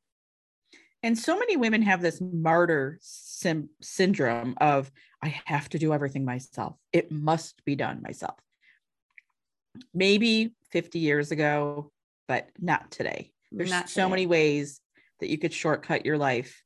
And 1.02 1.16
so 1.16 1.38
many 1.38 1.56
women 1.56 1.82
have 1.82 2.02
this 2.02 2.20
martyr 2.20 2.98
sim- 3.00 3.70
syndrome 3.80 4.56
of, 4.60 4.90
I 5.22 5.40
have 5.44 5.68
to 5.70 5.78
do 5.78 5.92
everything 5.92 6.24
myself. 6.24 6.76
It 6.92 7.12
must 7.12 7.64
be 7.64 7.76
done 7.76 8.02
myself. 8.02 8.38
Maybe 9.94 10.54
50 10.70 10.98
years 10.98 11.30
ago, 11.30 11.92
but 12.26 12.48
not 12.58 12.90
today. 12.90 13.32
There's 13.52 13.70
Not 13.70 13.88
so 13.88 14.08
many 14.08 14.26
ways 14.26 14.80
that 15.20 15.30
you 15.30 15.38
could 15.38 15.52
shortcut 15.52 16.06
your 16.06 16.18
life. 16.18 16.62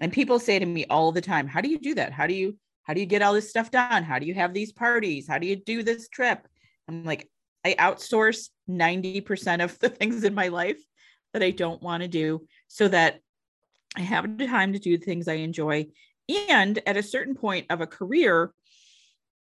And 0.00 0.12
people 0.12 0.38
say 0.38 0.58
to 0.58 0.66
me 0.66 0.84
all 0.86 1.12
the 1.12 1.20
time, 1.20 1.46
how 1.46 1.60
do 1.60 1.68
you 1.68 1.78
do 1.78 1.94
that? 1.94 2.12
How 2.12 2.26
do 2.26 2.34
you 2.34 2.56
how 2.82 2.94
do 2.94 3.00
you 3.00 3.06
get 3.06 3.20
all 3.20 3.34
this 3.34 3.50
stuff 3.50 3.70
done? 3.70 4.02
How 4.02 4.18
do 4.18 4.24
you 4.24 4.32
have 4.32 4.54
these 4.54 4.72
parties? 4.72 5.28
How 5.28 5.36
do 5.36 5.46
you 5.46 5.56
do 5.56 5.82
this 5.82 6.08
trip? 6.08 6.48
I'm 6.88 7.04
like, 7.04 7.28
I 7.62 7.74
outsource 7.74 8.48
90% 8.68 9.62
of 9.62 9.78
the 9.80 9.90
things 9.90 10.24
in 10.24 10.34
my 10.34 10.48
life 10.48 10.80
that 11.34 11.42
I 11.42 11.50
don't 11.50 11.82
want 11.82 12.02
to 12.02 12.08
do 12.08 12.46
so 12.66 12.88
that 12.88 13.20
I 13.94 14.00
have 14.00 14.38
the 14.38 14.46
time 14.46 14.72
to 14.72 14.78
do 14.78 14.96
the 14.96 15.04
things 15.04 15.28
I 15.28 15.34
enjoy. 15.34 15.88
And 16.48 16.80
at 16.86 16.96
a 16.96 17.02
certain 17.02 17.34
point 17.34 17.66
of 17.68 17.82
a 17.82 17.86
career, 17.86 18.52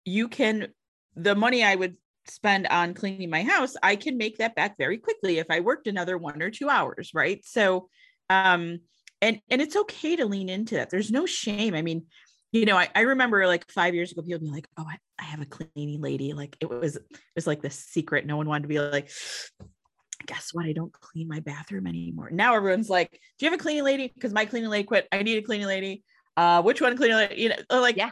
you 0.05 0.27
can, 0.27 0.68
the 1.14 1.37
money 1.37 1.62
I 1.62 1.77
would 1.77 1.96
spend 2.27 2.67
on 2.69 2.95
cleaning 2.95 3.31
my 3.31 3.43
house, 3.43 3.75
I 3.83 3.97
can 3.97 4.17
make 4.17 4.39
that 4.39 4.55
back 4.55 4.77
very 4.79 4.99
quickly 4.99 5.39
if 5.39 5.47
I 5.51 5.61
worked 5.61 5.87
another 5.87 6.19
one 6.19 6.43
or 6.43 6.51
two 6.51 6.69
hours, 6.69 7.11
right? 7.15 7.45
So 7.45 7.89
um 8.29 8.81
and 9.23 9.41
and 9.51 9.61
it's 9.61 9.77
okay 9.77 10.17
to 10.17 10.27
lean 10.27 10.49
into 10.49 10.77
that. 10.77 10.91
There's 10.91 11.11
no 11.11 11.27
shame. 11.27 11.75
I 11.75 11.83
mean, 11.83 12.07
you 12.53 12.65
know, 12.65 12.77
I, 12.77 12.89
I 12.95 13.01
remember 13.03 13.47
like 13.47 13.71
five 13.71 13.95
years 13.95 14.13
ago, 14.13 14.23
people 14.23 14.41
be 14.41 14.51
like, 14.51 14.67
oh, 14.77 14.87
I, 14.89 14.97
I 15.19 15.25
have 15.25 15.41
a 15.41 15.47
cleaning 15.47 16.01
lady. 16.01 16.33
Like 16.33 16.57
it 16.61 16.69
was 16.69 16.97
it 16.97 17.05
was 17.35 17.47
like 17.47 17.63
the 17.63 17.71
secret. 17.71 18.27
No 18.27 18.37
one 18.37 18.49
wanted 18.49 18.63
to 18.63 18.69
be 18.69 18.81
like, 18.81 19.11
guess 20.27 20.51
what? 20.53 20.67
I 20.67 20.73
don't 20.73 20.93
clean 20.93 21.29
my 21.29 21.41
bathroom 21.41 21.87
anymore. 21.87 22.31
Now 22.31 22.55
everyone's 22.55 22.89
like, 22.89 23.11
do 23.11 23.47
you 23.47 23.51
have 23.51 23.59
a 23.59 23.63
cleaning 23.63 23.85
lady? 23.85 24.11
Because 24.15 24.33
my 24.33 24.47
cleaning 24.47 24.71
lady 24.71 24.85
quit. 24.85 25.07
I 25.13 25.23
need 25.23 25.39
a 25.39 25.43
cleaning 25.43 25.67
lady. 25.67 26.03
Uh, 26.37 26.63
which 26.63 26.81
one 26.81 26.97
cleaning 26.97 27.17
lady? 27.17 27.43
You 27.43 27.49
know, 27.51 27.81
like 27.81 27.97
yeah. 27.97 28.11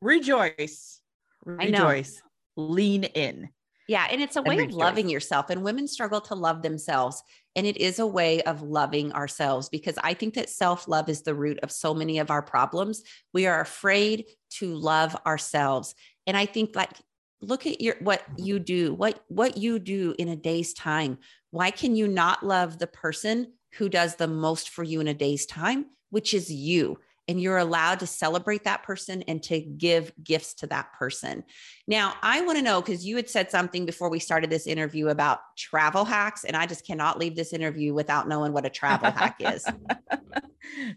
rejoice. 0.00 1.00
Rejoice 1.44 2.22
lean 2.58 3.04
in. 3.04 3.48
Yeah. 3.88 4.06
And 4.10 4.20
it's 4.20 4.36
a 4.36 4.42
way 4.42 4.58
of 4.58 4.72
loving 4.72 5.08
yourself. 5.08 5.48
And 5.48 5.62
women 5.62 5.88
struggle 5.88 6.20
to 6.22 6.34
love 6.34 6.60
themselves. 6.60 7.22
And 7.56 7.66
it 7.66 7.78
is 7.78 7.98
a 7.98 8.06
way 8.06 8.42
of 8.42 8.60
loving 8.60 9.12
ourselves 9.12 9.70
because 9.70 9.96
I 10.02 10.12
think 10.12 10.34
that 10.34 10.50
self 10.50 10.86
love 10.88 11.08
is 11.08 11.22
the 11.22 11.34
root 11.34 11.58
of 11.62 11.72
so 11.72 11.94
many 11.94 12.18
of 12.18 12.30
our 12.30 12.42
problems. 12.42 13.02
We 13.32 13.46
are 13.46 13.62
afraid 13.62 14.26
to 14.58 14.74
love 14.74 15.16
ourselves. 15.24 15.94
And 16.26 16.36
I 16.36 16.44
think, 16.44 16.76
like, 16.76 16.92
look 17.40 17.66
at 17.66 17.80
your 17.80 17.94
what 18.00 18.22
you 18.36 18.58
do 18.58 18.92
what 18.94 19.22
what 19.28 19.56
you 19.56 19.78
do 19.78 20.12
in 20.18 20.28
a 20.28 20.34
day's 20.34 20.74
time 20.74 21.18
why 21.52 21.70
can 21.70 21.94
you 21.94 22.08
not 22.08 22.44
love 22.44 22.78
the 22.80 22.86
person 22.88 23.52
who 23.74 23.88
does 23.88 24.16
the 24.16 24.26
most 24.26 24.70
for 24.70 24.82
you 24.82 25.00
in 25.00 25.06
a 25.06 25.14
day's 25.14 25.46
time 25.46 25.86
which 26.10 26.34
is 26.34 26.50
you 26.50 26.98
and 27.28 27.40
you're 27.40 27.58
allowed 27.58 28.00
to 28.00 28.06
celebrate 28.06 28.64
that 28.64 28.82
person 28.82 29.22
and 29.28 29.42
to 29.44 29.60
give 29.60 30.12
gifts 30.22 30.54
to 30.54 30.66
that 30.68 30.94
person. 30.94 31.44
Now, 31.86 32.14
I 32.22 32.40
want 32.40 32.56
to 32.56 32.64
know 32.64 32.80
because 32.80 33.06
you 33.06 33.16
had 33.16 33.28
said 33.28 33.50
something 33.50 33.84
before 33.84 34.08
we 34.08 34.18
started 34.18 34.48
this 34.48 34.66
interview 34.66 35.08
about 35.08 35.40
travel 35.56 36.06
hacks, 36.06 36.44
and 36.44 36.56
I 36.56 36.64
just 36.64 36.86
cannot 36.86 37.18
leave 37.18 37.36
this 37.36 37.52
interview 37.52 37.92
without 37.92 38.28
knowing 38.28 38.52
what 38.52 38.64
a 38.64 38.70
travel 38.70 39.10
hack 39.10 39.36
is. 39.40 39.64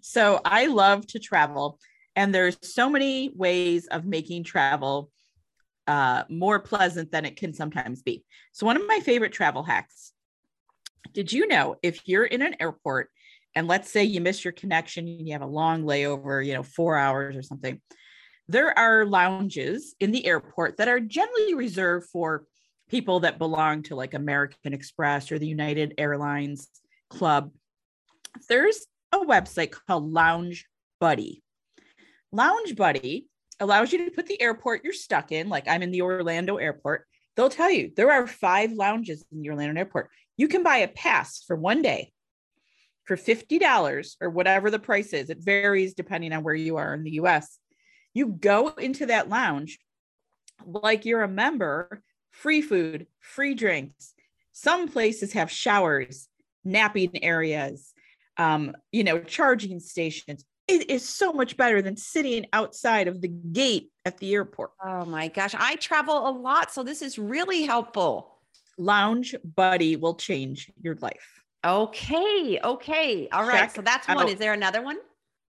So, 0.02 0.42
I 0.44 0.68
love 0.68 1.08
to 1.08 1.20
travel, 1.20 1.80
and 2.16 2.36
there's 2.36 2.58
so 2.62 2.90
many 2.90 3.32
ways 3.34 3.88
of 3.88 4.06
making 4.06 4.44
travel 4.44 5.10
uh, 5.88 6.24
more 6.30 6.60
pleasant 6.60 7.10
than 7.12 7.24
it 7.24 7.38
can 7.38 7.54
sometimes 7.54 8.02
be. 8.02 8.26
So, 8.52 8.66
one 8.66 8.76
of 8.76 8.86
my 8.86 9.00
favorite 9.00 9.32
travel 9.32 9.64
hacks 9.64 10.12
did 11.14 11.32
you 11.32 11.48
know 11.48 11.78
if 11.82 12.08
you're 12.08 12.26
in 12.26 12.42
an 12.42 12.56
airport 12.60 13.10
and 13.56 13.68
let's 13.68 13.90
say 13.90 14.04
you 14.04 14.22
miss 14.22 14.44
your 14.44 14.54
connection 14.54 15.08
and 15.08 15.28
you 15.28 15.34
have 15.34 15.42
a 15.42 15.48
long 15.48 15.84
layover, 15.84 16.46
you 16.46 16.54
know, 16.54 16.64
four 16.64 16.96
hours 16.96 17.36
or 17.36 17.42
something, 17.42 17.82
there 18.48 18.78
are 18.78 19.06
lounges 19.06 19.96
in 20.00 20.12
the 20.12 20.26
airport 20.26 20.78
that 20.78 20.88
are 20.88 21.00
generally 21.00 21.54
reserved 21.54 22.10
for 22.10 22.46
people 22.90 23.22
that 23.22 23.38
belong 23.38 23.84
to 23.84 23.96
like 23.96 24.14
American 24.14 24.74
Express 24.74 25.32
or 25.32 25.40
the 25.40 25.48
United 25.48 25.94
Airlines 25.98 26.68
Club. 27.10 27.52
There's 28.50 28.86
a 29.12 29.20
website 29.20 29.72
called 29.72 30.12
Lounge 30.12 30.66
Buddy. 31.00 31.44
Lounge 32.32 32.76
Buddy 32.76 33.28
allows 33.60 33.92
you 33.92 34.06
to 34.06 34.12
put 34.12 34.28
the 34.28 34.42
airport 34.42 34.84
you're 34.84 34.94
stuck 34.94 35.32
in, 35.32 35.50
like 35.50 35.68
I'm 35.68 35.84
in 35.84 35.92
the 35.92 36.02
Orlando 36.02 36.58
airport. 36.58 37.06
They'll 37.36 37.50
tell 37.50 37.72
you 37.72 37.92
there 37.96 38.12
are 38.12 38.28
five 38.28 38.72
lounges 38.72 39.24
in 39.32 39.42
the 39.42 39.50
Orlando 39.50 39.80
airport. 39.80 40.10
You 40.38 40.48
can 40.48 40.64
buy 40.64 40.78
a 40.78 40.88
pass 40.88 41.44
for 41.46 41.56
one 41.56 41.82
day 41.82 42.12
for 43.12 43.18
$50 43.18 44.16
or 44.22 44.30
whatever 44.30 44.72
the 44.72 44.80
price 44.80 45.12
is, 45.12 45.30
it 45.30 45.40
varies 45.40 45.94
depending 45.94 46.32
on 46.32 46.44
where 46.44 46.56
you 46.56 46.78
are 46.78 46.94
in 46.94 47.04
the 47.04 47.12
US. 47.12 47.60
You 48.14 48.28
go 48.28 48.70
into 48.70 49.08
that 49.08 49.28
lounge 49.28 49.80
like 50.66 51.04
you're 51.04 51.24
a 51.24 51.28
member, 51.28 52.02
free 52.32 52.62
food, 52.62 53.08
free 53.20 53.54
drinks. 53.54 54.14
Some 54.54 54.88
places 54.88 55.34
have 55.34 55.52
showers, 55.52 56.30
napping 56.64 57.22
areas, 57.22 57.94
um, 58.38 58.78
you 58.94 59.04
know, 59.04 59.20
charging 59.20 59.82
stations. 59.82 60.46
It 60.70 60.90
is 60.90 61.04
so 61.04 61.34
much 61.34 61.58
better 61.58 61.82
than 61.82 61.98
sitting 61.98 62.46
outside 62.54 63.10
of 63.10 63.20
the 63.20 63.28
gate 63.28 63.92
at 64.06 64.20
the 64.20 64.34
airport. 64.34 64.72
Oh 64.82 65.04
my 65.04 65.28
gosh, 65.28 65.54
I 65.58 65.76
travel 65.76 66.30
a 66.30 66.32
lot, 66.32 66.72
so 66.72 66.84
this 66.84 67.02
is 67.02 67.20
really 67.20 67.64
helpful. 67.64 68.38
Lounge 68.78 69.36
Buddy 69.44 69.98
will 69.98 70.16
change 70.16 70.72
your 70.82 70.96
life. 70.96 71.41
Okay. 71.66 72.60
Okay. 72.64 73.30
All 73.32 73.44
right. 73.44 73.60
Check 73.60 73.76
so 73.76 73.82
that's 73.82 74.08
one. 74.08 74.20
Out. 74.20 74.30
Is 74.30 74.40
there 74.40 74.54
another 74.54 74.82
one? 74.82 74.98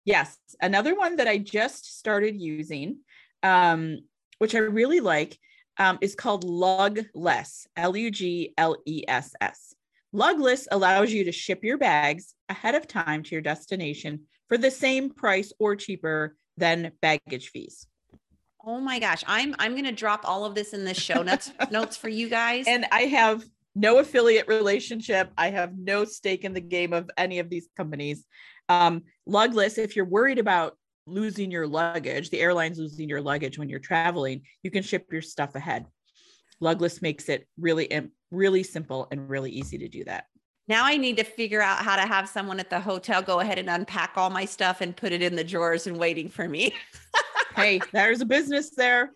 Yes. 0.04 0.38
Another 0.60 0.94
one 0.94 1.16
that 1.16 1.28
I 1.28 1.38
just 1.38 1.98
started 1.98 2.40
using, 2.40 2.98
um, 3.42 3.98
which 4.38 4.54
I 4.54 4.58
really 4.58 5.00
like, 5.00 5.38
um, 5.78 5.98
is 6.00 6.14
called 6.14 6.44
Lug 6.44 7.00
Less, 7.14 7.66
L 7.76 7.96
U 7.96 8.10
G 8.10 8.54
L 8.56 8.76
E 8.86 9.04
S 9.06 9.34
S. 9.40 9.74
Lugless 10.14 10.66
allows 10.70 11.12
you 11.12 11.24
to 11.24 11.32
ship 11.32 11.62
your 11.62 11.76
bags 11.76 12.34
ahead 12.48 12.74
of 12.74 12.86
time 12.86 13.22
to 13.22 13.34
your 13.34 13.42
destination 13.42 14.22
for 14.48 14.56
the 14.56 14.70
same 14.70 15.10
price 15.10 15.52
or 15.58 15.76
cheaper 15.76 16.34
than 16.56 16.92
baggage 17.02 17.50
fees. 17.50 17.86
Oh 18.64 18.80
my 18.80 18.98
gosh, 18.98 19.22
I'm 19.26 19.54
I'm 19.58 19.72
going 19.72 19.84
to 19.84 19.92
drop 19.92 20.28
all 20.28 20.44
of 20.44 20.54
this 20.54 20.72
in 20.72 20.84
the 20.84 20.94
show 20.94 21.22
notes 21.22 21.52
notes 21.70 21.96
for 21.96 22.08
you 22.08 22.28
guys. 22.28 22.66
And 22.66 22.86
I 22.90 23.02
have 23.02 23.44
no 23.78 23.98
affiliate 23.98 24.48
relationship. 24.48 25.30
I 25.38 25.50
have 25.50 25.78
no 25.78 26.04
stake 26.04 26.44
in 26.44 26.52
the 26.52 26.60
game 26.60 26.92
of 26.92 27.10
any 27.16 27.38
of 27.38 27.48
these 27.48 27.68
companies. 27.76 28.24
Um, 28.68 29.02
Lugless, 29.28 29.78
if 29.78 29.96
you're 29.96 30.04
worried 30.04 30.38
about 30.38 30.76
losing 31.06 31.50
your 31.50 31.66
luggage, 31.66 32.30
the 32.30 32.40
airline's 32.40 32.78
losing 32.78 33.08
your 33.08 33.22
luggage 33.22 33.58
when 33.58 33.68
you're 33.68 33.78
traveling, 33.78 34.42
you 34.62 34.70
can 34.70 34.82
ship 34.82 35.06
your 35.10 35.22
stuff 35.22 35.54
ahead. 35.54 35.86
Lugless 36.62 37.00
makes 37.00 37.28
it 37.28 37.46
really, 37.58 37.88
really 38.30 38.62
simple 38.62 39.06
and 39.10 39.28
really 39.28 39.50
easy 39.50 39.78
to 39.78 39.88
do 39.88 40.04
that. 40.04 40.24
Now 40.66 40.84
I 40.84 40.98
need 40.98 41.16
to 41.16 41.24
figure 41.24 41.62
out 41.62 41.78
how 41.78 41.96
to 41.96 42.02
have 42.02 42.28
someone 42.28 42.60
at 42.60 42.68
the 42.68 42.80
hotel 42.80 43.22
go 43.22 43.40
ahead 43.40 43.58
and 43.58 43.70
unpack 43.70 44.12
all 44.16 44.28
my 44.28 44.44
stuff 44.44 44.82
and 44.82 44.94
put 44.94 45.12
it 45.12 45.22
in 45.22 45.34
the 45.34 45.44
drawers 45.44 45.86
and 45.86 45.96
waiting 45.96 46.28
for 46.28 46.46
me. 46.46 46.74
hey, 47.56 47.80
there's 47.92 48.20
a 48.20 48.26
business 48.26 48.70
there. 48.76 49.12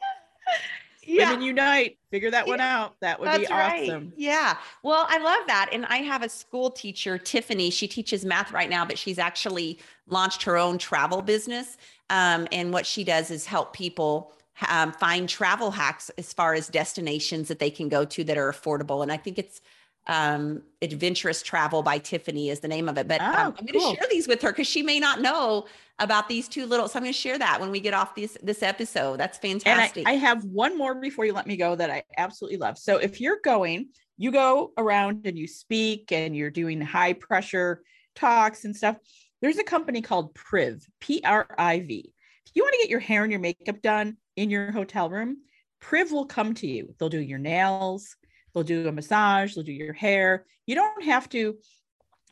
Yeah. 1.05 1.31
Women 1.31 1.45
unite. 1.45 1.99
Figure 2.11 2.31
that 2.31 2.47
one 2.47 2.61
out. 2.61 2.95
That 3.01 3.19
would 3.19 3.27
That's 3.27 3.41
be 3.41 3.47
awesome. 3.47 4.05
Right. 4.05 4.13
Yeah. 4.17 4.57
Well, 4.83 5.07
I 5.09 5.19
love 5.19 5.47
that. 5.47 5.71
And 5.73 5.87
I 5.87 5.99
have 5.99 6.23
a 6.23 6.29
school 6.29 6.71
teacher, 6.71 7.19
Tiffany. 7.19 7.71
She 7.71 7.89
teaches 7.89 8.25
math 8.25 8.53
right 8.53 8.71
now, 8.71 8.85
but 8.85 8.99
she's 8.99 9.19
actually 9.19 9.79
launched 10.07 10.43
her 10.45 10.57
own 10.57 10.79
travel 10.79 11.23
business. 11.23 11.77
Um, 12.11 12.47
and 12.53 12.73
what 12.73 12.87
she 12.87 13.05
does 13.05 13.31
is 13.31 13.47
help 13.47 13.73
people 13.73 14.33
um, 14.69 14.93
find 14.93 15.29
travel 15.29 15.71
hacks 15.71 16.11
as 16.19 16.33
far 16.33 16.55
as 16.55 16.69
destinations 16.69 17.49
that 17.49 17.59
they 17.59 17.71
can 17.71 17.89
go 17.89 18.05
to 18.05 18.23
that 18.25 18.37
are 18.37 18.53
affordable. 18.53 19.03
And 19.03 19.11
I 19.11 19.17
think 19.17 19.39
it's 19.39 19.61
um, 20.07 20.63
Adventurous 20.81 21.43
Travel 21.43 21.83
by 21.83 21.99
Tiffany 21.99 22.51
is 22.51 22.61
the 22.61 22.69
name 22.69 22.89
of 22.89 22.99
it. 22.99 23.07
But 23.07 23.21
oh, 23.21 23.25
um, 23.25 23.55
I'm 23.59 23.67
going 23.67 23.73
to 23.73 23.97
share 23.97 24.09
these 24.11 24.27
with 24.27 24.43
her 24.43 24.51
because 24.51 24.67
she 24.67 24.83
may 24.83 24.99
not 24.99 25.21
know 25.21 25.67
about 25.99 26.29
these 26.29 26.49
two 26.49 26.67
little. 26.67 26.89
So 26.89 26.99
I'm 26.99 27.05
going 27.05 27.13
to 27.13 27.19
share 27.19 27.39
that 27.39 27.61
when 27.61 27.71
we 27.71 27.81
get 27.81 27.95
off 27.95 28.15
this 28.15 28.37
this 28.43 28.63
episode. 28.63 29.21
That's 29.21 29.39
fantastic. 29.39 29.99
And 29.99 30.09
I, 30.09 30.13
I 30.13 30.15
have 30.15 30.45
one 30.45 30.77
more 30.77 30.95
before 30.95 31.25
you 31.25 31.33
let 31.33 31.47
me 31.47 31.57
go 31.57 31.77
that 31.77 31.91
I 31.91 32.03
absolutely 32.19 32.59
love. 32.59 32.79
So 32.79 32.97
if 32.97 33.21
you're 33.21 33.39
going, 33.45 33.91
you 34.19 34.33
go 34.33 34.73
around 34.77 35.27
and 35.27 35.39
you 35.39 35.47
speak 35.47 36.11
and 36.13 36.37
you're 36.37 36.51
doing 36.51 36.81
high 36.81 37.13
pressure 37.13 37.83
talks 38.15 38.65
and 38.65 38.77
stuff. 38.77 38.97
There's 39.41 39.59
a 39.59 39.65
company 39.65 40.03
called 40.03 40.35
Priv, 40.35 40.87
P 41.01 41.21
R 41.25 41.47
I 41.59 41.81
V. 41.81 42.13
If 42.47 42.53
you 42.55 42.63
want 42.63 42.75
to 42.75 42.79
get 42.79 42.91
your 42.91 43.01
hair 43.01 43.23
and 43.23 43.33
your 43.33 43.41
makeup 43.41 43.81
done 43.83 44.17
in 44.37 44.51
your 44.51 44.73
hotel 44.73 45.09
room, 45.11 45.39
Priv 45.81 46.13
will 46.13 46.27
come 46.27 46.55
to 46.55 46.67
you. 46.67 46.95
They'll 46.99 47.09
do 47.09 47.21
your 47.21 47.39
nails, 47.39 48.17
they'll 48.55 48.63
do 48.63 48.89
a 48.89 48.93
massage, 48.93 49.55
they'll 49.55 49.65
do 49.65 49.73
your 49.73 49.93
hair. 49.93 50.47
You 50.67 50.75
don't 50.75 51.05
have 51.05 51.29
to, 51.31 51.57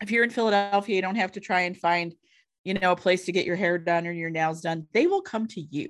if 0.00 0.10
you're 0.10 0.24
in 0.24 0.30
Philadelphia, 0.30 0.96
you 0.96 1.02
don't 1.02 1.16
have 1.16 1.32
to 1.32 1.40
try 1.40 1.62
and 1.62 1.76
find, 1.76 2.14
you 2.64 2.74
know, 2.74 2.92
a 2.92 2.96
place 2.96 3.24
to 3.24 3.32
get 3.32 3.46
your 3.46 3.56
hair 3.56 3.78
done 3.78 4.06
or 4.06 4.12
your 4.12 4.30
nails 4.30 4.60
done. 4.60 4.86
They 4.92 5.06
will 5.06 5.22
come 5.22 5.46
to 5.48 5.60
you. 5.60 5.88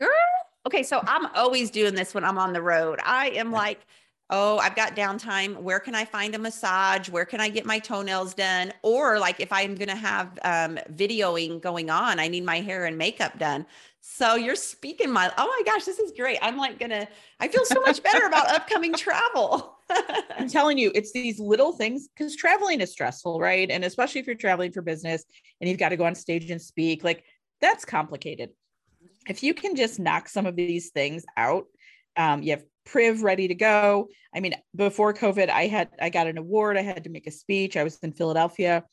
Girl. 0.00 0.10
Okay. 0.66 0.82
So 0.82 1.00
I'm 1.06 1.26
always 1.34 1.70
doing 1.70 1.94
this 1.94 2.12
when 2.12 2.24
I'm 2.24 2.38
on 2.38 2.52
the 2.52 2.62
road. 2.62 3.00
I 3.04 3.28
am 3.30 3.52
like, 3.52 3.80
oh, 4.30 4.58
I've 4.58 4.74
got 4.74 4.96
downtime. 4.96 5.56
Where 5.56 5.78
can 5.78 5.94
I 5.94 6.04
find 6.04 6.34
a 6.34 6.38
massage? 6.38 7.08
Where 7.08 7.24
can 7.24 7.40
I 7.40 7.48
get 7.48 7.64
my 7.64 7.78
toenails 7.78 8.34
done? 8.34 8.72
Or 8.82 9.18
like 9.18 9.40
if 9.40 9.52
I'm 9.52 9.74
going 9.76 9.88
to 9.88 9.96
have 9.96 10.38
um, 10.42 10.78
videoing 10.92 11.60
going 11.60 11.90
on, 11.90 12.18
I 12.18 12.26
need 12.26 12.44
my 12.44 12.60
hair 12.60 12.86
and 12.86 12.98
makeup 12.98 13.38
done. 13.38 13.66
So 14.00 14.34
you're 14.34 14.56
speaking 14.56 15.12
my, 15.12 15.32
oh 15.36 15.46
my 15.46 15.62
gosh, 15.64 15.84
this 15.84 15.98
is 15.98 16.12
great. 16.16 16.38
I'm 16.42 16.56
like 16.56 16.78
going 16.78 16.90
to, 16.90 17.08
I 17.38 17.48
feel 17.48 17.64
so 17.64 17.80
much 17.80 18.02
better 18.02 18.26
about 18.26 18.48
upcoming 18.48 18.94
travel. 18.94 19.78
I'm 20.36 20.48
telling 20.48 20.78
you, 20.78 20.90
it's 20.94 21.12
these 21.12 21.38
little 21.38 21.72
things 21.72 22.08
because 22.08 22.34
traveling 22.34 22.80
is 22.80 22.92
stressful, 22.92 23.38
right? 23.38 23.70
And 23.70 23.84
especially 23.84 24.20
if 24.20 24.26
you're 24.26 24.36
traveling 24.36 24.72
for 24.72 24.82
business 24.82 25.24
and 25.60 25.70
you've 25.70 25.78
got 25.78 25.90
to 25.90 25.96
go 25.96 26.04
on 26.04 26.14
stage 26.14 26.50
and 26.50 26.60
speak, 26.60 27.04
like 27.04 27.24
that's 27.60 27.84
complicated. 27.84 28.50
If 29.28 29.42
you 29.42 29.54
can 29.54 29.76
just 29.76 29.98
knock 29.98 30.28
some 30.28 30.46
of 30.46 30.56
these 30.56 30.90
things 30.90 31.24
out, 31.36 31.66
um, 32.16 32.42
you 32.42 32.52
have 32.52 32.64
priv 32.86 33.22
ready 33.22 33.48
to 33.48 33.54
go. 33.54 34.08
I 34.34 34.40
mean 34.40 34.54
before 34.74 35.12
covid 35.12 35.50
i 35.50 35.66
had 35.66 35.90
i 36.00 36.08
got 36.08 36.26
an 36.26 36.38
award. 36.38 36.76
I 36.76 36.82
had 36.82 37.04
to 37.04 37.10
make 37.10 37.26
a 37.26 37.30
speech. 37.30 37.76
I 37.76 37.84
was 37.84 37.98
in 38.02 38.12
philadelphia. 38.12 38.84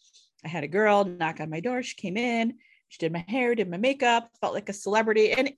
I 0.43 0.47
had 0.47 0.63
a 0.63 0.67
girl 0.67 1.06
knock 1.06 1.39
on 1.39 1.49
my 1.49 1.62
door. 1.62 1.84
She 1.84 1.95
came 1.95 2.17
in. 2.17 2.56
She 2.89 2.97
did 2.97 3.13
my 3.13 3.23
hair 3.27 3.56
did 3.56 3.69
my 3.69 3.77
makeup 3.77 4.29
felt 4.41 4.53
like 4.53 4.69
a 4.69 4.73
celebrity. 4.73 5.32
And 5.32 5.53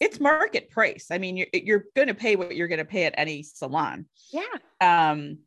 it's 0.00 0.18
market 0.18 0.70
price. 0.70 1.08
I 1.10 1.18
mean 1.18 1.36
you're, 1.36 1.48
you're 1.52 1.84
going 1.94 2.08
to 2.08 2.14
pay 2.14 2.36
what 2.36 2.56
you're 2.56 2.68
going 2.68 2.78
to 2.78 2.84
pay 2.84 3.04
at 3.04 3.14
any 3.18 3.42
salon. 3.42 4.06
Yeah. 4.32 4.44
Um 4.80 5.38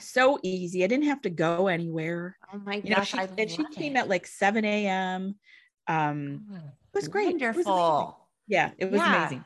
so 0.00 0.38
easy. 0.42 0.82
I 0.82 0.88
didn't 0.88 1.04
have 1.04 1.22
to 1.22 1.30
go 1.30 1.68
anywhere. 1.68 2.36
Oh 2.52 2.58
my 2.58 2.76
you 2.76 2.94
gosh 2.94 3.14
know, 3.14 3.26
she, 3.26 3.42
and 3.42 3.50
she 3.50 3.64
came 3.66 3.96
at 3.96 4.08
like 4.08 4.26
7 4.26 4.64
a.m 4.64 5.34
um 5.86 6.46
it 6.50 6.62
was 6.94 7.08
great. 7.08 7.26
Wonderful 7.26 7.60
it 7.60 7.66
was 7.66 8.14
yeah 8.48 8.70
it 8.78 8.90
was 8.90 9.00
yeah. 9.00 9.16
amazing 9.16 9.44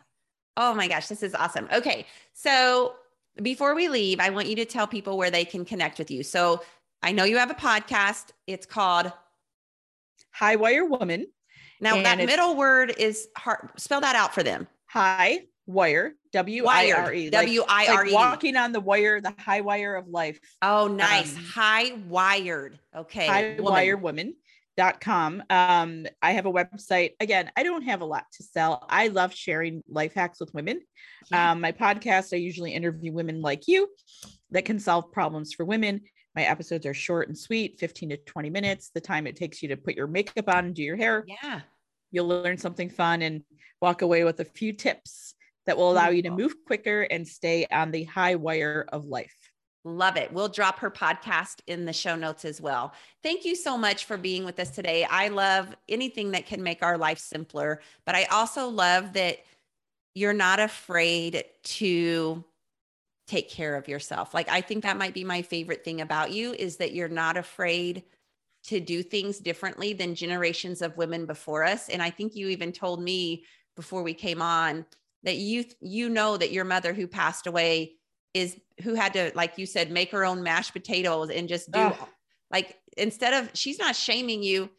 Oh 0.59 0.75
my 0.75 0.89
gosh, 0.89 1.07
this 1.07 1.23
is 1.23 1.35
awesome. 1.37 1.69
Okay. 1.73 2.05
So 2.35 2.97
before 3.41 3.77
we 3.77 3.89
leave, 3.89 4.19
I 4.19 4.31
want 4.31 4.49
you 4.49 4.57
to 4.57 4.65
tell 4.65 4.89
people 4.89 5.17
where 5.17 5.31
they 5.31 5.45
can 5.45 5.65
connect 5.65 5.99
with 6.01 6.11
you. 6.11 6.25
So 6.25 6.63
I 7.01 7.13
know 7.13 7.23
you 7.23 7.39
have 7.39 7.51
a 7.51 7.55
podcast. 7.55 8.31
It's 8.49 8.67
called 8.67 9.13
High 10.33 10.57
Wire 10.57 10.85
Woman. 10.85 11.27
Now 11.81 12.03
that 12.03 12.19
middle 12.19 12.57
word 12.57 12.93
is 12.99 13.29
hard. 13.37 13.71
Spell 13.77 14.01
that 14.01 14.17
out 14.17 14.35
for 14.35 14.43
them. 14.43 14.67
High 14.87 15.43
wire, 15.67 16.15
W 16.33 16.65
I 16.67 16.91
R 16.91 17.13
E. 17.13 17.31
W 17.31 17.63
I 17.69 17.87
R 17.87 18.07
E. 18.07 18.13
Walking 18.13 18.57
on 18.57 18.73
the 18.73 18.81
wire, 18.81 19.21
the 19.21 19.33
high 19.39 19.61
wire 19.61 19.95
of 19.95 20.09
life. 20.09 20.41
Oh, 20.61 20.89
nice. 20.89 21.37
Um, 21.37 21.45
high 21.45 21.93
wired. 22.09 22.81
Okay. 22.97 23.27
High 23.29 23.57
woman. 23.59 23.65
wire 23.65 23.97
woman 23.97 24.35
dot 24.79 25.01
com. 25.01 25.43
Um, 25.51 26.07
I 26.23 26.31
have 26.33 26.47
a 26.47 26.53
website. 26.53 27.15
Again, 27.19 27.51
I 27.57 27.65
don't 27.65 27.83
have 27.83 28.01
a 28.01 28.05
lot 28.05 28.27
to 28.35 28.45
sell. 28.45 28.87
I 28.89 29.09
love 29.09 29.35
sharing 29.35 29.83
life 29.89 30.15
hacks 30.15 30.39
with 30.39 30.55
women. 30.55 30.81
Um, 31.33 31.61
my 31.61 31.73
podcast, 31.73 32.33
I 32.33 32.37
usually 32.37 32.73
interview 32.73 33.13
women 33.13 33.43
like 33.43 33.67
you 33.67 33.89
that 34.53 34.65
can 34.65 34.79
solve 34.79 35.11
problems 35.11 35.53
for 35.53 35.67
women. 35.67 36.03
My 36.37 36.45
episodes 36.45 36.87
are 36.87 36.95
short 36.95 37.27
and 37.27 37.37
sweet, 37.37 37.81
15 37.81 38.11
to 38.11 38.17
20 38.19 38.51
minutes, 38.51 38.91
the 38.95 39.01
time 39.01 39.27
it 39.27 39.35
takes 39.35 39.61
you 39.63 39.71
to 39.71 39.77
put 39.77 39.97
your 39.97 40.07
makeup 40.07 40.49
on 40.49 40.67
and 40.67 40.75
do 40.75 40.85
your 40.85 40.97
hair. 40.97 41.25
Yeah. 41.27 41.63
You'll 42.13 42.29
learn 42.29 42.57
something 42.57 42.89
fun 42.89 43.23
and 43.23 43.43
walk 43.83 44.03
away 44.03 44.23
with 44.23 44.39
a 44.39 44.45
few 44.45 44.73
tips 44.73 45.35
that 45.67 45.77
will 45.77 45.91
allow 45.91 46.11
you 46.11 46.23
to 46.23 46.31
move 46.31 46.55
quicker 46.67 47.03
and 47.03 47.27
stay 47.27 47.67
on 47.73 47.91
the 47.91 48.05
high 48.05 48.37
wire 48.37 48.87
of 48.93 49.07
life. 49.07 49.35
Love 49.89 50.17
it. 50.17 50.33
We'll 50.33 50.49
drop 50.49 50.79
her 50.81 50.91
podcast 50.91 51.61
in 51.67 51.87
the 51.87 51.93
show 51.93 52.15
notes 52.15 52.45
as 52.45 52.61
well. 52.61 52.93
Thank 53.23 53.45
you 53.45 53.57
so 53.57 53.79
much 53.79 54.05
for 54.05 54.19
being 54.19 54.45
with 54.45 54.61
us 54.61 54.71
today. 54.71 55.05
I 55.05 55.29
love 55.29 55.75
anything 55.89 56.33
that 56.33 56.47
can 56.47 56.63
make 56.63 56.83
our 56.83 56.99
life 56.99 57.19
simpler, 57.19 57.81
but 58.05 58.15
I 58.15 58.25
also 58.25 58.69
love 58.69 59.15
that 59.15 59.39
you're 60.15 60.35
not 60.35 60.61
afraid 60.61 61.45
to 61.63 62.45
take 63.27 63.49
care 63.49 63.77
of 63.77 63.89
yourself. 63.89 64.35
Like 64.35 64.51
I 64.51 64.61
think 64.61 64.83
that 64.83 64.99
might 64.99 65.15
be 65.15 65.25
my 65.25 65.43
favorite 65.43 65.85
thing 65.85 66.01
about 66.01 66.33
you 66.33 66.53
is 66.53 66.77
that 66.77 66.93
you're 66.93 67.09
not 67.09 67.37
afraid 67.37 68.03
to 68.65 68.81
do 68.81 69.03
things 69.03 69.39
differently 69.39 69.95
than 69.95 70.15
generations 70.15 70.83
of 70.83 70.97
women 70.97 71.25
before 71.25 71.65
us. 71.65 71.89
And 71.89 72.03
I 72.03 72.11
think 72.11 72.35
you 72.35 72.49
even 72.49 72.73
told 72.73 73.03
me 73.03 73.45
before 73.77 74.03
we 74.03 74.13
came 74.13 74.43
on 74.43 74.85
that 75.23 75.37
you 75.37 75.65
you 75.81 76.09
know 76.09 76.37
that 76.37 76.53
your 76.53 76.65
mother 76.65 76.93
who 76.93 77.07
passed 77.07 77.47
away 77.47 77.98
is 78.35 78.59
who 78.83 78.95
had 78.95 79.13
to, 79.15 79.33
like 79.35 79.59
you 79.59 79.67
said, 79.67 79.91
make 79.91 80.11
her 80.13 80.25
own 80.25 80.43
mashed 80.43 80.73
potatoes 80.73 81.31
and 81.31 81.49
just 81.49 81.71
do 81.71 81.81
oh. 81.81 82.09
like 82.51 82.77
instead 82.97 83.35
of 83.35 83.51
she's 83.55 83.79
not 83.79 83.97
shaming 83.97 84.43
you, 84.43 84.71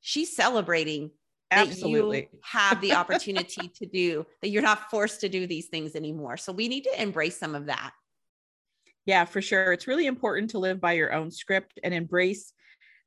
she's 0.00 0.34
celebrating 0.34 1.10
absolutely 1.50 2.22
that 2.22 2.32
you 2.32 2.38
have 2.42 2.80
the 2.80 2.92
opportunity 2.92 3.68
to 3.68 3.86
do 3.86 4.26
that 4.42 4.48
you're 4.48 4.62
not 4.62 4.90
forced 4.90 5.20
to 5.20 5.28
do 5.28 5.46
these 5.46 5.66
things 5.66 5.94
anymore. 5.94 6.36
So 6.36 6.52
we 6.52 6.68
need 6.68 6.84
to 6.84 7.02
embrace 7.02 7.38
some 7.38 7.54
of 7.54 7.66
that. 7.66 7.92
Yeah, 9.04 9.24
for 9.24 9.40
sure. 9.40 9.72
It's 9.72 9.86
really 9.86 10.06
important 10.06 10.50
to 10.50 10.58
live 10.58 10.80
by 10.80 10.94
your 10.94 11.12
own 11.12 11.30
script 11.30 11.78
and 11.84 11.94
embrace 11.94 12.52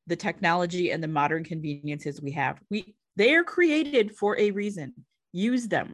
the 0.08 0.16
technology 0.16 0.92
and 0.92 1.04
the 1.04 1.08
modern 1.08 1.44
conveniences 1.44 2.22
we 2.22 2.32
have. 2.32 2.60
We 2.70 2.96
they 3.16 3.34
are 3.36 3.44
created 3.44 4.16
for 4.16 4.38
a 4.40 4.52
reason. 4.52 4.94
Use 5.34 5.68
them. 5.68 5.94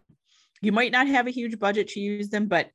You 0.61 0.71
might 0.71 0.91
not 0.91 1.07
have 1.07 1.27
a 1.27 1.31
huge 1.31 1.59
budget 1.59 1.87
to 1.89 1.99
use 1.99 2.29
them, 2.29 2.47
but 2.47 2.69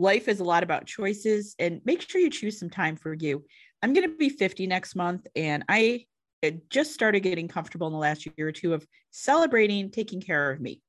life 0.00 0.28
is 0.28 0.40
a 0.40 0.44
lot 0.44 0.62
about 0.62 0.86
choices 0.86 1.54
and 1.58 1.80
make 1.84 2.00
sure 2.00 2.20
you 2.20 2.30
choose 2.30 2.58
some 2.58 2.70
time 2.70 2.96
for 2.96 3.14
you. 3.14 3.44
I'm 3.82 3.92
going 3.92 4.08
to 4.08 4.16
be 4.16 4.30
50 4.30 4.66
next 4.66 4.96
month 4.96 5.26
and 5.36 5.62
I 5.68 6.06
just 6.70 6.94
started 6.94 7.20
getting 7.20 7.48
comfortable 7.48 7.86
in 7.86 7.92
the 7.92 7.98
last 7.98 8.26
year 8.26 8.48
or 8.48 8.52
two 8.52 8.72
of 8.72 8.86
celebrating 9.10 9.90
taking 9.90 10.20
care 10.20 10.50
of 10.50 10.60
me. 10.60 10.80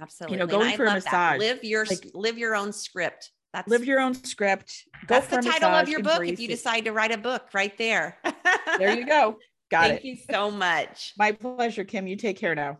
Absolutely. 0.00 0.34
You 0.34 0.40
know, 0.40 0.46
going 0.46 0.76
for 0.76 0.84
a 0.84 0.92
massage. 0.92 1.12
That. 1.12 1.38
Live 1.38 1.64
your 1.64 1.86
like, 1.86 2.10
live 2.14 2.38
your 2.38 2.54
own 2.54 2.72
script. 2.72 3.30
That's 3.52 3.68
live 3.68 3.84
your 3.84 4.00
own 4.00 4.14
script. 4.14 4.84
Go 5.06 5.14
that's 5.14 5.28
the 5.28 5.36
title 5.36 5.70
massage, 5.70 5.82
of 5.82 5.88
your 5.88 6.02
book 6.02 6.26
if 6.26 6.40
you 6.40 6.48
decide 6.48 6.84
to 6.86 6.92
write 6.92 7.12
a 7.12 7.18
book 7.18 7.48
right 7.54 7.76
there. 7.78 8.18
there 8.78 8.96
you 8.96 9.06
go. 9.06 9.38
Got 9.70 9.88
Thank 9.88 9.92
it. 9.92 10.02
Thank 10.02 10.04
you 10.04 10.16
so 10.30 10.50
much. 10.50 11.14
My 11.16 11.32
pleasure, 11.32 11.84
Kim. 11.84 12.06
You 12.06 12.16
take 12.16 12.38
care 12.38 12.54
now. 12.54 12.78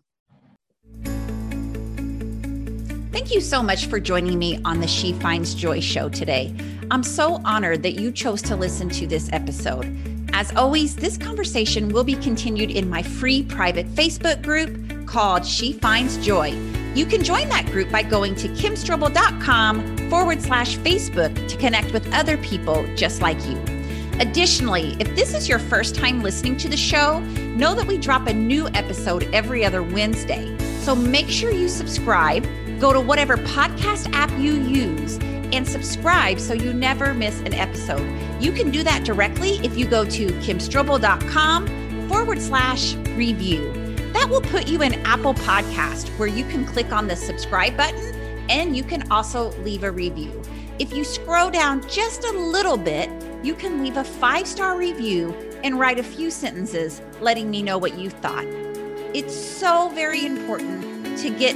Thank 3.12 3.34
you 3.34 3.42
so 3.42 3.62
much 3.62 3.86
for 3.86 4.00
joining 4.00 4.38
me 4.38 4.58
on 4.64 4.80
the 4.80 4.86
She 4.86 5.12
Finds 5.12 5.54
Joy 5.54 5.80
show 5.80 6.08
today. 6.08 6.54
I'm 6.90 7.02
so 7.02 7.42
honored 7.44 7.82
that 7.82 8.00
you 8.00 8.10
chose 8.10 8.40
to 8.42 8.56
listen 8.56 8.88
to 8.88 9.06
this 9.06 9.28
episode. 9.34 9.94
As 10.32 10.50
always, 10.56 10.96
this 10.96 11.18
conversation 11.18 11.90
will 11.90 12.04
be 12.04 12.14
continued 12.14 12.70
in 12.70 12.88
my 12.88 13.02
free 13.02 13.42
private 13.42 13.86
Facebook 13.88 14.42
group 14.42 15.06
called 15.06 15.44
She 15.44 15.74
Finds 15.74 16.16
Joy. 16.24 16.58
You 16.94 17.04
can 17.04 17.22
join 17.22 17.50
that 17.50 17.66
group 17.66 17.90
by 17.90 18.02
going 18.02 18.34
to 18.36 18.48
kimstrobel.com 18.48 20.08
forward 20.08 20.40
slash 20.40 20.78
Facebook 20.78 21.48
to 21.48 21.56
connect 21.58 21.92
with 21.92 22.10
other 22.14 22.38
people 22.38 22.86
just 22.96 23.20
like 23.20 23.38
you. 23.46 23.62
Additionally, 24.20 24.96
if 25.00 25.14
this 25.14 25.34
is 25.34 25.50
your 25.50 25.58
first 25.58 25.94
time 25.94 26.22
listening 26.22 26.56
to 26.56 26.68
the 26.68 26.78
show, 26.78 27.18
know 27.58 27.74
that 27.74 27.86
we 27.86 27.98
drop 27.98 28.26
a 28.26 28.32
new 28.32 28.68
episode 28.68 29.24
every 29.34 29.66
other 29.66 29.82
Wednesday. 29.82 30.56
So 30.80 30.94
make 30.94 31.28
sure 31.28 31.50
you 31.50 31.68
subscribe, 31.68 32.44
go 32.82 32.92
to 32.92 33.00
whatever 33.00 33.36
podcast 33.36 34.12
app 34.12 34.28
you 34.40 34.54
use, 34.54 35.16
and 35.52 35.68
subscribe 35.68 36.40
so 36.40 36.52
you 36.52 36.72
never 36.72 37.14
miss 37.14 37.38
an 37.42 37.54
episode. 37.54 38.04
You 38.42 38.50
can 38.50 38.72
do 38.72 38.82
that 38.82 39.04
directly 39.04 39.58
if 39.58 39.78
you 39.78 39.86
go 39.86 40.04
to 40.04 40.26
kimstrobel.com 40.26 42.08
forward 42.08 42.40
slash 42.40 42.94
review. 43.14 43.70
That 44.12 44.28
will 44.28 44.40
put 44.40 44.66
you 44.66 44.82
in 44.82 44.94
Apple 45.06 45.34
Podcast 45.34 46.08
where 46.18 46.26
you 46.26 46.44
can 46.46 46.64
click 46.66 46.90
on 46.90 47.06
the 47.06 47.14
subscribe 47.14 47.76
button 47.76 48.14
and 48.50 48.76
you 48.76 48.82
can 48.82 49.10
also 49.12 49.52
leave 49.58 49.84
a 49.84 49.90
review. 49.92 50.42
If 50.80 50.92
you 50.92 51.04
scroll 51.04 51.50
down 51.50 51.88
just 51.88 52.24
a 52.24 52.32
little 52.32 52.76
bit, 52.76 53.08
you 53.44 53.54
can 53.54 53.80
leave 53.80 53.96
a 53.96 54.02
five 54.02 54.48
star 54.48 54.76
review 54.76 55.32
and 55.62 55.78
write 55.78 56.00
a 56.00 56.02
few 56.02 56.32
sentences 56.32 57.00
letting 57.20 57.48
me 57.48 57.62
know 57.62 57.78
what 57.78 57.96
you 57.96 58.10
thought. 58.10 58.46
It's 59.14 59.36
so 59.36 59.90
very 59.90 60.26
important 60.26 61.16
to 61.18 61.30
get 61.30 61.54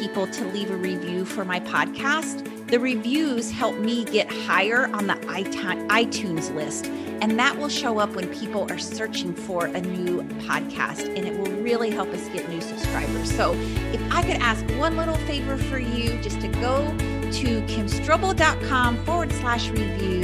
people 0.00 0.26
to 0.26 0.44
leave 0.46 0.70
a 0.70 0.76
review 0.76 1.24
for 1.24 1.44
my 1.44 1.60
podcast. 1.60 2.52
The 2.68 2.80
reviews 2.80 3.50
help 3.50 3.78
me 3.78 4.04
get 4.04 4.30
higher 4.30 4.86
on 4.88 5.06
the 5.06 5.14
iTunes 5.14 6.54
list, 6.54 6.86
and 7.20 7.38
that 7.38 7.56
will 7.56 7.68
show 7.68 7.98
up 7.98 8.10
when 8.10 8.28
people 8.34 8.70
are 8.70 8.78
searching 8.78 9.32
for 9.32 9.66
a 9.66 9.80
new 9.80 10.22
podcast, 10.44 11.06
and 11.16 11.26
it 11.26 11.38
will 11.38 11.62
really 11.62 11.90
help 11.90 12.08
us 12.08 12.28
get 12.28 12.48
new 12.48 12.60
subscribers. 12.60 13.34
So, 13.34 13.52
if 13.92 14.12
I 14.12 14.22
could 14.22 14.40
ask 14.42 14.64
one 14.78 14.96
little 14.96 15.16
favor 15.18 15.56
for 15.56 15.78
you, 15.78 16.20
just 16.20 16.40
to 16.40 16.48
go 16.48 16.86
to 16.98 17.60
kimstrobel.com 17.62 19.04
forward 19.04 19.32
slash 19.32 19.68
review, 19.70 20.22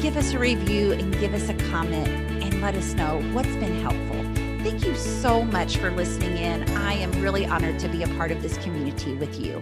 give 0.00 0.16
us 0.16 0.32
a 0.32 0.38
review, 0.38 0.92
and 0.92 1.18
give 1.18 1.32
us 1.32 1.48
a 1.48 1.54
comment, 1.70 2.08
and 2.42 2.60
let 2.60 2.74
us 2.74 2.92
know 2.94 3.20
what's 3.32 3.48
been 3.56 3.80
helpful. 3.80 4.11
Thank 4.62 4.86
you 4.86 4.94
so 4.94 5.42
much 5.42 5.78
for 5.78 5.90
listening 5.90 6.36
in. 6.36 6.62
I 6.76 6.92
am 6.92 7.10
really 7.20 7.44
honored 7.44 7.80
to 7.80 7.88
be 7.88 8.04
a 8.04 8.08
part 8.16 8.30
of 8.30 8.42
this 8.42 8.56
community 8.58 9.12
with 9.16 9.40
you. 9.40 9.60